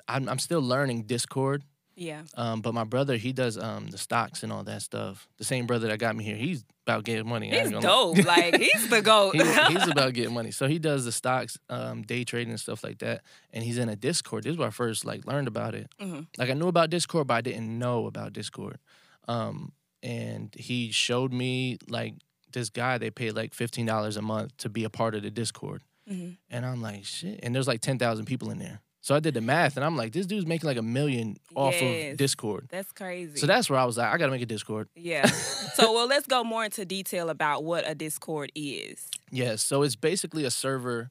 [0.07, 1.63] I'm I'm still learning Discord.
[1.99, 2.23] Yeah.
[2.37, 5.29] Um, but my brother, he does um the stocks and all that stuff.
[5.39, 7.51] The same brother that got me here, he's about getting money.
[7.51, 8.25] He's dope.
[8.25, 9.35] like he's the goat.
[9.35, 9.43] He-
[9.75, 10.51] he's about getting money.
[10.53, 13.23] So he does the stocks, um, day trading and stuff like that.
[13.53, 14.45] And he's in a Discord.
[14.45, 15.91] This is where I first like learned about it.
[16.01, 16.27] Mhm.
[16.39, 18.79] Like I knew about Discord, but I didn't know about Discord.
[19.27, 19.73] Um,
[20.03, 22.15] and he showed me like
[22.53, 22.99] this guy.
[22.99, 25.83] They paid like fifteen dollars a month to be a part of the Discord.
[26.11, 26.37] Mhm.
[26.49, 27.41] And I'm like, shit.
[27.43, 28.81] And there's like ten thousand people in there.
[29.09, 31.81] So I did the math, and I'm like, this dude's making like a million off
[31.81, 32.13] Yes.
[32.13, 32.69] of Discord.
[32.71, 33.39] That's crazy.
[33.39, 34.91] So that's where I was like, I gotta make a Discord.
[34.95, 35.25] yeah.
[35.29, 39.09] so well, let's go more into detail about what a Discord is.
[39.31, 41.09] Yes, so it's basically a server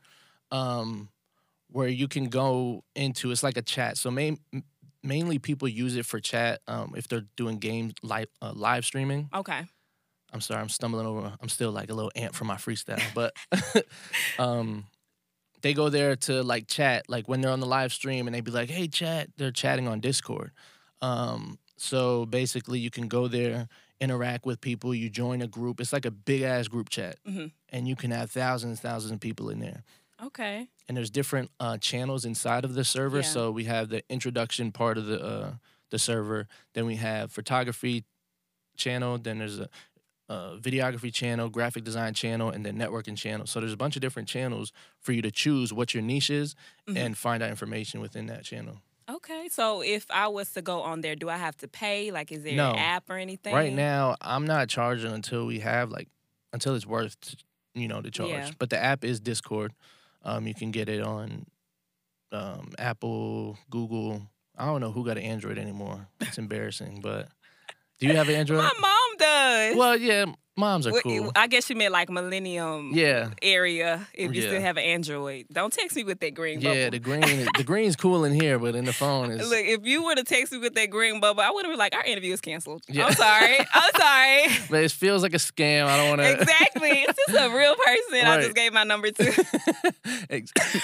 [0.51, 1.09] um,
[1.71, 3.31] where you can go into.
[3.31, 3.97] It's like a chat.
[3.97, 4.37] So main,
[5.01, 9.27] mainly people use it for chat um, if they're doing games live uh, live streaming.
[9.33, 9.65] Okay.
[10.31, 11.33] I'm sorry, I'm stumbling over.
[11.41, 13.33] I'm still like a little ant from my freestyle, but
[14.37, 14.85] um,
[15.61, 18.43] they go there to like chat, like when they're on the live stream, and they'd
[18.43, 20.51] be like, "Hey, chat." They're chatting on Discord.
[21.01, 23.67] Um, so basically, you can go there,
[23.99, 24.93] interact with people.
[24.95, 25.79] You join a group.
[25.79, 27.51] It's like a big ass group chat, Mhm.
[27.69, 29.83] and you can have thousands, thousands of people in there.
[30.23, 30.67] Okay.
[30.87, 33.17] And there's different uh, channels inside of the server.
[33.17, 33.23] Yeah.
[33.23, 35.53] So we have the introduction part of the uh,
[35.89, 36.47] the server.
[36.73, 38.03] Then we have photography
[38.75, 39.17] channel.
[39.17, 39.69] Then there's a
[40.29, 43.45] uh, videography channel, graphic design channel, and then networking channel.
[43.47, 46.53] So there's a bunch of different channels for you to choose what your niche is
[46.87, 46.97] Mhm.
[46.97, 48.81] and find out information within that channel.
[49.09, 49.47] Okay.
[49.49, 52.11] So if I was to go on there, do I have to pay?
[52.11, 52.71] Like, is there No.
[52.71, 53.53] an app or anything?
[53.55, 56.09] Right now, I'm not charging until we have like
[56.51, 57.35] until it's worth
[57.73, 58.29] you know the charge.
[58.31, 58.51] Yeah.
[58.59, 59.71] But the app is Discord.
[60.23, 61.45] Um, you can get it on
[62.33, 64.29] um, Apple, Google.
[64.57, 66.07] I don't know who got an Android anymore.
[66.19, 67.29] It's embarrassing, but
[67.99, 68.59] do you have an Android?
[68.59, 69.75] My mom does.
[69.75, 70.25] Well, yeah,
[70.55, 71.31] moms are Well, cool.
[71.35, 74.07] I guess you meant like Millennium Yeah, area.
[74.13, 74.47] If you Yeah.
[74.49, 76.89] still have an Android, don't text me with that green yeah.
[76.89, 77.21] The green,
[77.57, 80.23] the green's cool in here, but in the phone is Look, if you were to
[80.23, 82.83] text me with that green bubble, I would have been like, our interview is canceled.
[82.87, 83.05] Yeah.
[83.07, 83.57] I'm sorry.
[83.73, 84.57] I'm sorry.
[84.69, 85.85] But it feels like a scam.
[85.85, 86.31] I don't want to.
[86.41, 86.89] exactly.
[86.89, 89.45] It's just a real person I just gave my number to.
[90.29, 90.81] exactly.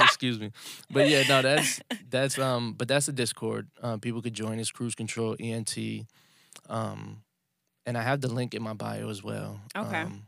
[0.00, 0.52] Excuse me.
[0.90, 3.68] But yeah, no, that's that's um, but that's a Discord.
[3.82, 4.58] Um, people could join.
[4.60, 5.76] us, Cruz Control ENT.
[6.68, 7.22] Um,
[7.84, 9.60] and I have the link in my bio as well.
[9.76, 10.02] Okay.
[10.02, 10.26] Um,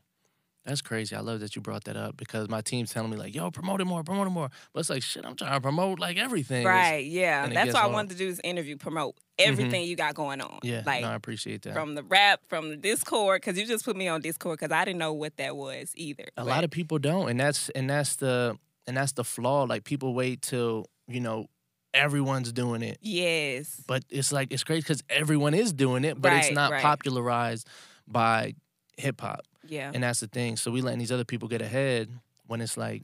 [0.64, 1.16] that's crazy.
[1.16, 3.80] I love that you brought that up because my team's telling me like, "Yo, promote
[3.80, 6.61] it more, promote it more." But it's like, shit, I'm trying to promote like everything.
[6.61, 7.05] It's- right.
[7.07, 7.49] Yeah.
[7.49, 10.59] That's why I wanted to do this interview, promote everything you got going on.
[10.62, 10.82] Yeah.
[10.84, 11.72] Like no, I appreciate that.
[11.72, 14.84] from the rap, from the Discord, because you just put me on Discord because I
[14.84, 16.26] didn't know what that was either.
[16.36, 19.84] a lot of people don't and that's and that's the and that's the flaw like
[19.84, 21.47] people wait till you know
[21.95, 23.82] everyone's doing it yes.
[23.86, 26.82] but it's like it's crazy because everyone is doing it but it's not right.
[26.82, 27.66] popularized
[28.07, 28.55] by
[28.97, 29.91] hip-hop Yeah.
[29.95, 32.11] and that's the thing so we letting these other people get ahead
[32.47, 33.03] when it's like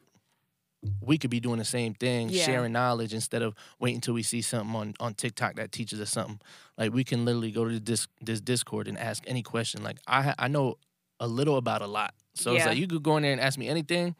[1.00, 2.44] we could be doing the same thing Yeah.
[2.44, 6.10] sharing knowledge instead of waiting until we see something on, on tiktok that teaches us
[6.10, 6.40] something
[6.76, 10.34] like we can literally go to this this discord and ask any question like i
[10.38, 10.76] i know
[11.20, 12.68] a little about a lot so it's Yeah.
[12.70, 14.14] like you could go in there and ask me anything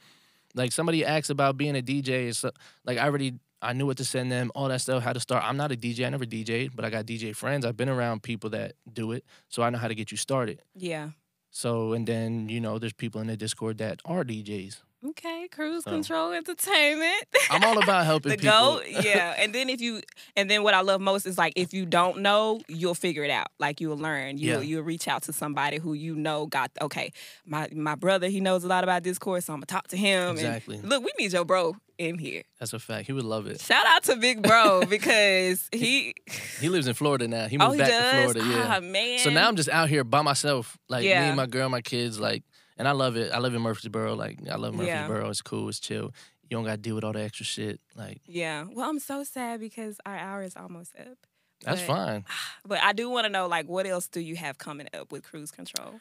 [0.55, 2.51] like somebody asks about being a dj so,
[2.87, 3.35] like i already
[3.65, 5.43] i knew what to send them all that stuff how to start.
[5.45, 7.65] I'm not a dj i never dj'd but i got dj friends.
[7.67, 10.61] I've been around people that do it so i know how to get you started.
[10.77, 11.11] Yeah.
[11.51, 15.49] so and then you know there's people in the discord that are djs Okay.
[15.51, 15.91] Cruz So.
[15.91, 17.25] control entertainment.
[17.51, 20.01] i'm all about helping the people goat yeah and then if you
[20.37, 23.31] and then what i love most is like if you don't know you'll figure it
[23.31, 24.69] out like you'll learn you'll Yeah.
[24.69, 27.13] you'll reach out to somebody who you know got okay
[27.45, 30.33] my my brother he knows a lot about discord so i'm gonna talk to him
[30.33, 30.77] Exactly.
[30.79, 33.61] and look we need your bro in here that's a fact he would love it
[33.61, 36.15] shout out to big bro because he
[36.61, 38.81] he lives in florida now he oh moved he back does to florida yeah ah,
[38.81, 41.81] man so now i'm just out here by myself like me and my girl my
[41.83, 42.43] kids like
[42.79, 43.33] and i love it.
[43.33, 45.07] I live in murfreesboro like i love Yeah.
[45.07, 45.31] murfreesboro.
[45.31, 45.68] It's cool.
[45.68, 46.12] It's chill.
[46.43, 48.64] You don't gotta deal with all the extra shit like yeah.
[48.72, 51.18] Well i'm so sad because our hour is almost up
[51.64, 52.25] that's But- fine.
[52.66, 55.22] but i do want to know like what else do you have coming up with
[55.25, 56.01] Cruz Control?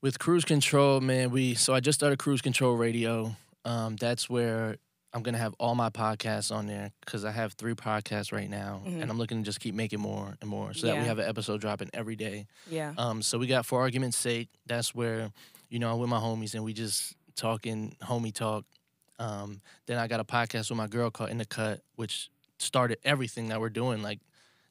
[0.00, 3.34] With Cruz Control man we so i just started Cruz Control radio.
[3.64, 4.76] Um that's where
[5.12, 8.82] i'm gonna have all my podcasts on there because i have three podcasts right now
[8.86, 9.02] Mhm.
[9.02, 11.28] and i'm looking to just keep making more and more so that we have an
[11.28, 12.46] episode dropping every day.
[12.70, 12.92] Yeah.
[12.98, 14.48] Um so we got for argument's sake.
[14.66, 15.30] That's where
[15.68, 18.64] you know, I'm with my homies and we just talking homie talk.
[19.18, 22.98] Um, then I got a podcast with my girl called In the Cut, which started
[23.04, 24.02] everything that we're doing.
[24.02, 24.20] Like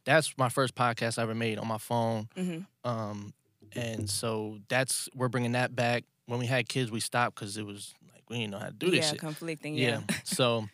[0.05, 2.29] that's my first podcast I ever made on my phone.
[2.37, 2.89] Mm-hmm.
[2.89, 3.33] Um,
[3.73, 6.03] and so that's we're bringing that back.
[6.27, 8.73] When we had kids, we stopped because it was like we didn't know how to
[8.73, 9.19] do this yeah, shit.
[9.19, 9.75] conflicting.
[9.75, 10.01] Yeah.
[10.09, 10.15] Yeah.
[10.23, 10.67] so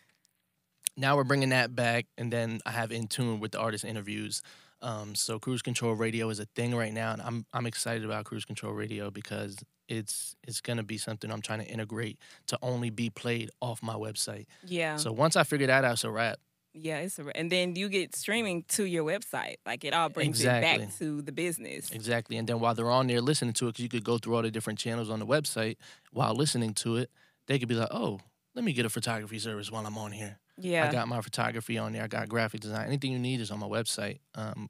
[0.96, 4.42] now we're bringing that back, and then I have in tune with the artist interviews.
[4.82, 8.24] Um, so Cruz Control radio is a thing right now, and I'm I'm excited about
[8.24, 9.56] Cruz Control radio because
[9.88, 12.18] it's it's gonna be something I'm trying to integrate
[12.48, 14.46] to only be played off my website.
[14.66, 14.96] Yeah.
[14.96, 16.38] So once I figure that out, it's a wrap.
[16.74, 19.56] yeah, it's a, and then you get streaming to your website.
[19.66, 21.90] Like it all brings it back to the business.
[21.90, 22.36] Exactly.
[22.38, 24.42] And then while they're on there listening to it, because you could go through all
[24.42, 25.76] the different channels on the website
[26.12, 27.10] while listening to it,
[27.46, 28.20] they could be like, oh,
[28.54, 30.38] let me get a photography service while I'm on here.
[30.58, 30.88] Yeah.
[30.88, 32.02] I got my photography on there.
[32.02, 32.86] I got graphic design.
[32.86, 34.18] Anything you need is on my website.
[34.34, 34.68] Um,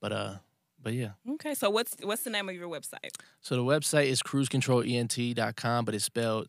[0.00, 0.34] but uh,
[0.82, 1.10] but yeah.
[1.34, 1.54] okay.
[1.54, 3.10] So what's what's the name of your website?
[3.40, 6.48] So the website is cruisecontrolent.com, but it's spelled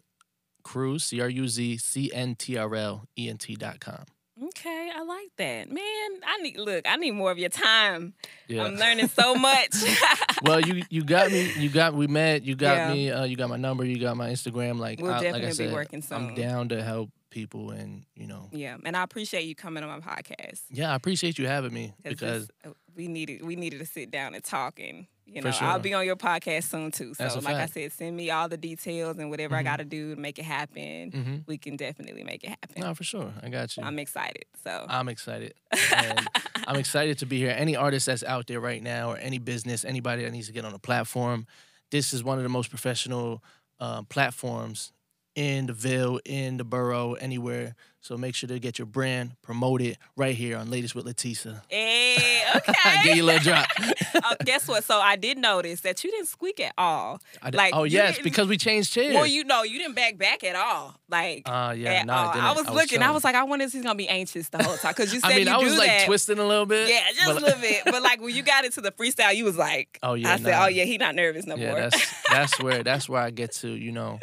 [0.64, 4.06] Cruz c r u z c n t r l e n t.com.
[4.50, 5.82] Okay, I like that, man.
[6.24, 6.86] I need look.
[6.88, 8.14] I need more of your time.
[8.48, 8.66] Yeah.
[8.66, 9.74] I'm learning so much.
[10.44, 11.52] well, you you got me.
[11.58, 12.44] You got we met.
[12.44, 12.94] You got Yeah.
[12.94, 13.10] me.
[13.10, 13.84] Uh, you got my number.
[13.84, 14.78] You got my Instagram.
[14.78, 18.06] Like We'll I, like I definitely be said, working I'm down to help people, and
[18.16, 20.62] you know, yeah, and I appreciate you coming on my podcast.
[20.70, 24.10] yeah, I appreciate you having me because this- uh, we needed we needed to sit
[24.12, 27.14] down and talk and you know I'll be on your podcast soon too.
[27.14, 29.66] So like I said, send me all the details and whatever I Mhm.
[29.66, 31.12] got to do to make it happen.
[31.12, 32.82] hmm We can definitely make it happen.
[32.82, 33.84] no, for sure, I got you.
[33.84, 34.46] I'm excited.
[34.64, 35.54] So I'm excited.
[35.94, 36.28] And
[36.66, 37.54] I'm excited to be here.
[37.56, 40.66] Any artist that's out there right now, or any business, anybody that needs to get
[40.66, 41.46] on a platform,
[41.92, 43.44] this is one of the most professional
[43.80, 44.92] uh, platforms
[45.38, 47.78] in the Ville, in the borough, anywhere.
[48.02, 51.62] So make sure to get your brand promoted right here on LaTest with LaTesa.
[51.68, 52.74] Hey, okay.
[53.04, 53.68] Give you a little drop.
[54.24, 54.84] oh, guess what?
[54.84, 57.20] So I did notice that you didn't squeak at all.
[57.52, 59.14] Like, oh yes, because we changed chairs.
[59.14, 60.96] Well, you know, you didn't back back at all.
[61.10, 62.14] Like uh, yeah, no.
[62.14, 62.50] I.
[62.50, 63.02] I was looking.
[63.02, 65.20] I was like, I wonder if he's gonna be anxious the whole time because you
[65.22, 66.06] said I mean, you I was do like that.
[66.06, 66.90] twisting a little bit.
[66.90, 67.82] Yeah, just but- a little bit.
[67.86, 70.64] But like when you got into the freestyle, you was like, Oh yeah, I said,
[70.64, 71.80] oh yeah, he not nervous no yeah, more.
[71.82, 74.20] that's that's where that's where I get to, you know,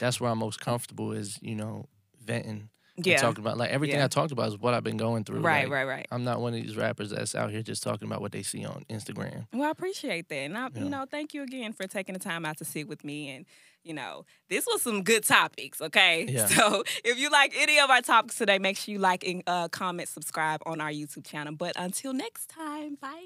[0.00, 1.86] that's where I'm most comfortable is, you know,
[2.22, 3.16] venting yeah.
[3.16, 4.04] talking about like everything yeah.
[4.04, 5.40] I talked about is what I've been going through.
[5.40, 6.06] Right, like, right, right.
[6.10, 8.64] I'm not one of these rappers that's out here just talking about what they see
[8.64, 9.46] on Instagram.
[9.52, 10.82] Well, I appreciate that, and I, yeah.
[10.82, 13.30] you know, thank you again for taking the time out to sit with me.
[13.30, 13.46] And
[13.82, 15.80] you know, this was some good topics.
[15.80, 16.46] Okay, yeah.
[16.46, 19.68] so if you like any of our topics today, make sure you like and uh,
[19.68, 21.54] comment, subscribe on our YouTube channel.
[21.54, 23.22] But until next time, bye.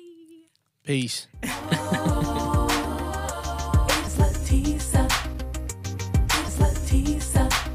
[0.84, 1.26] Peace.
[1.42, 2.68] Oh,
[3.90, 5.06] it's LaTesa.
[6.30, 7.65] It's LaTesa.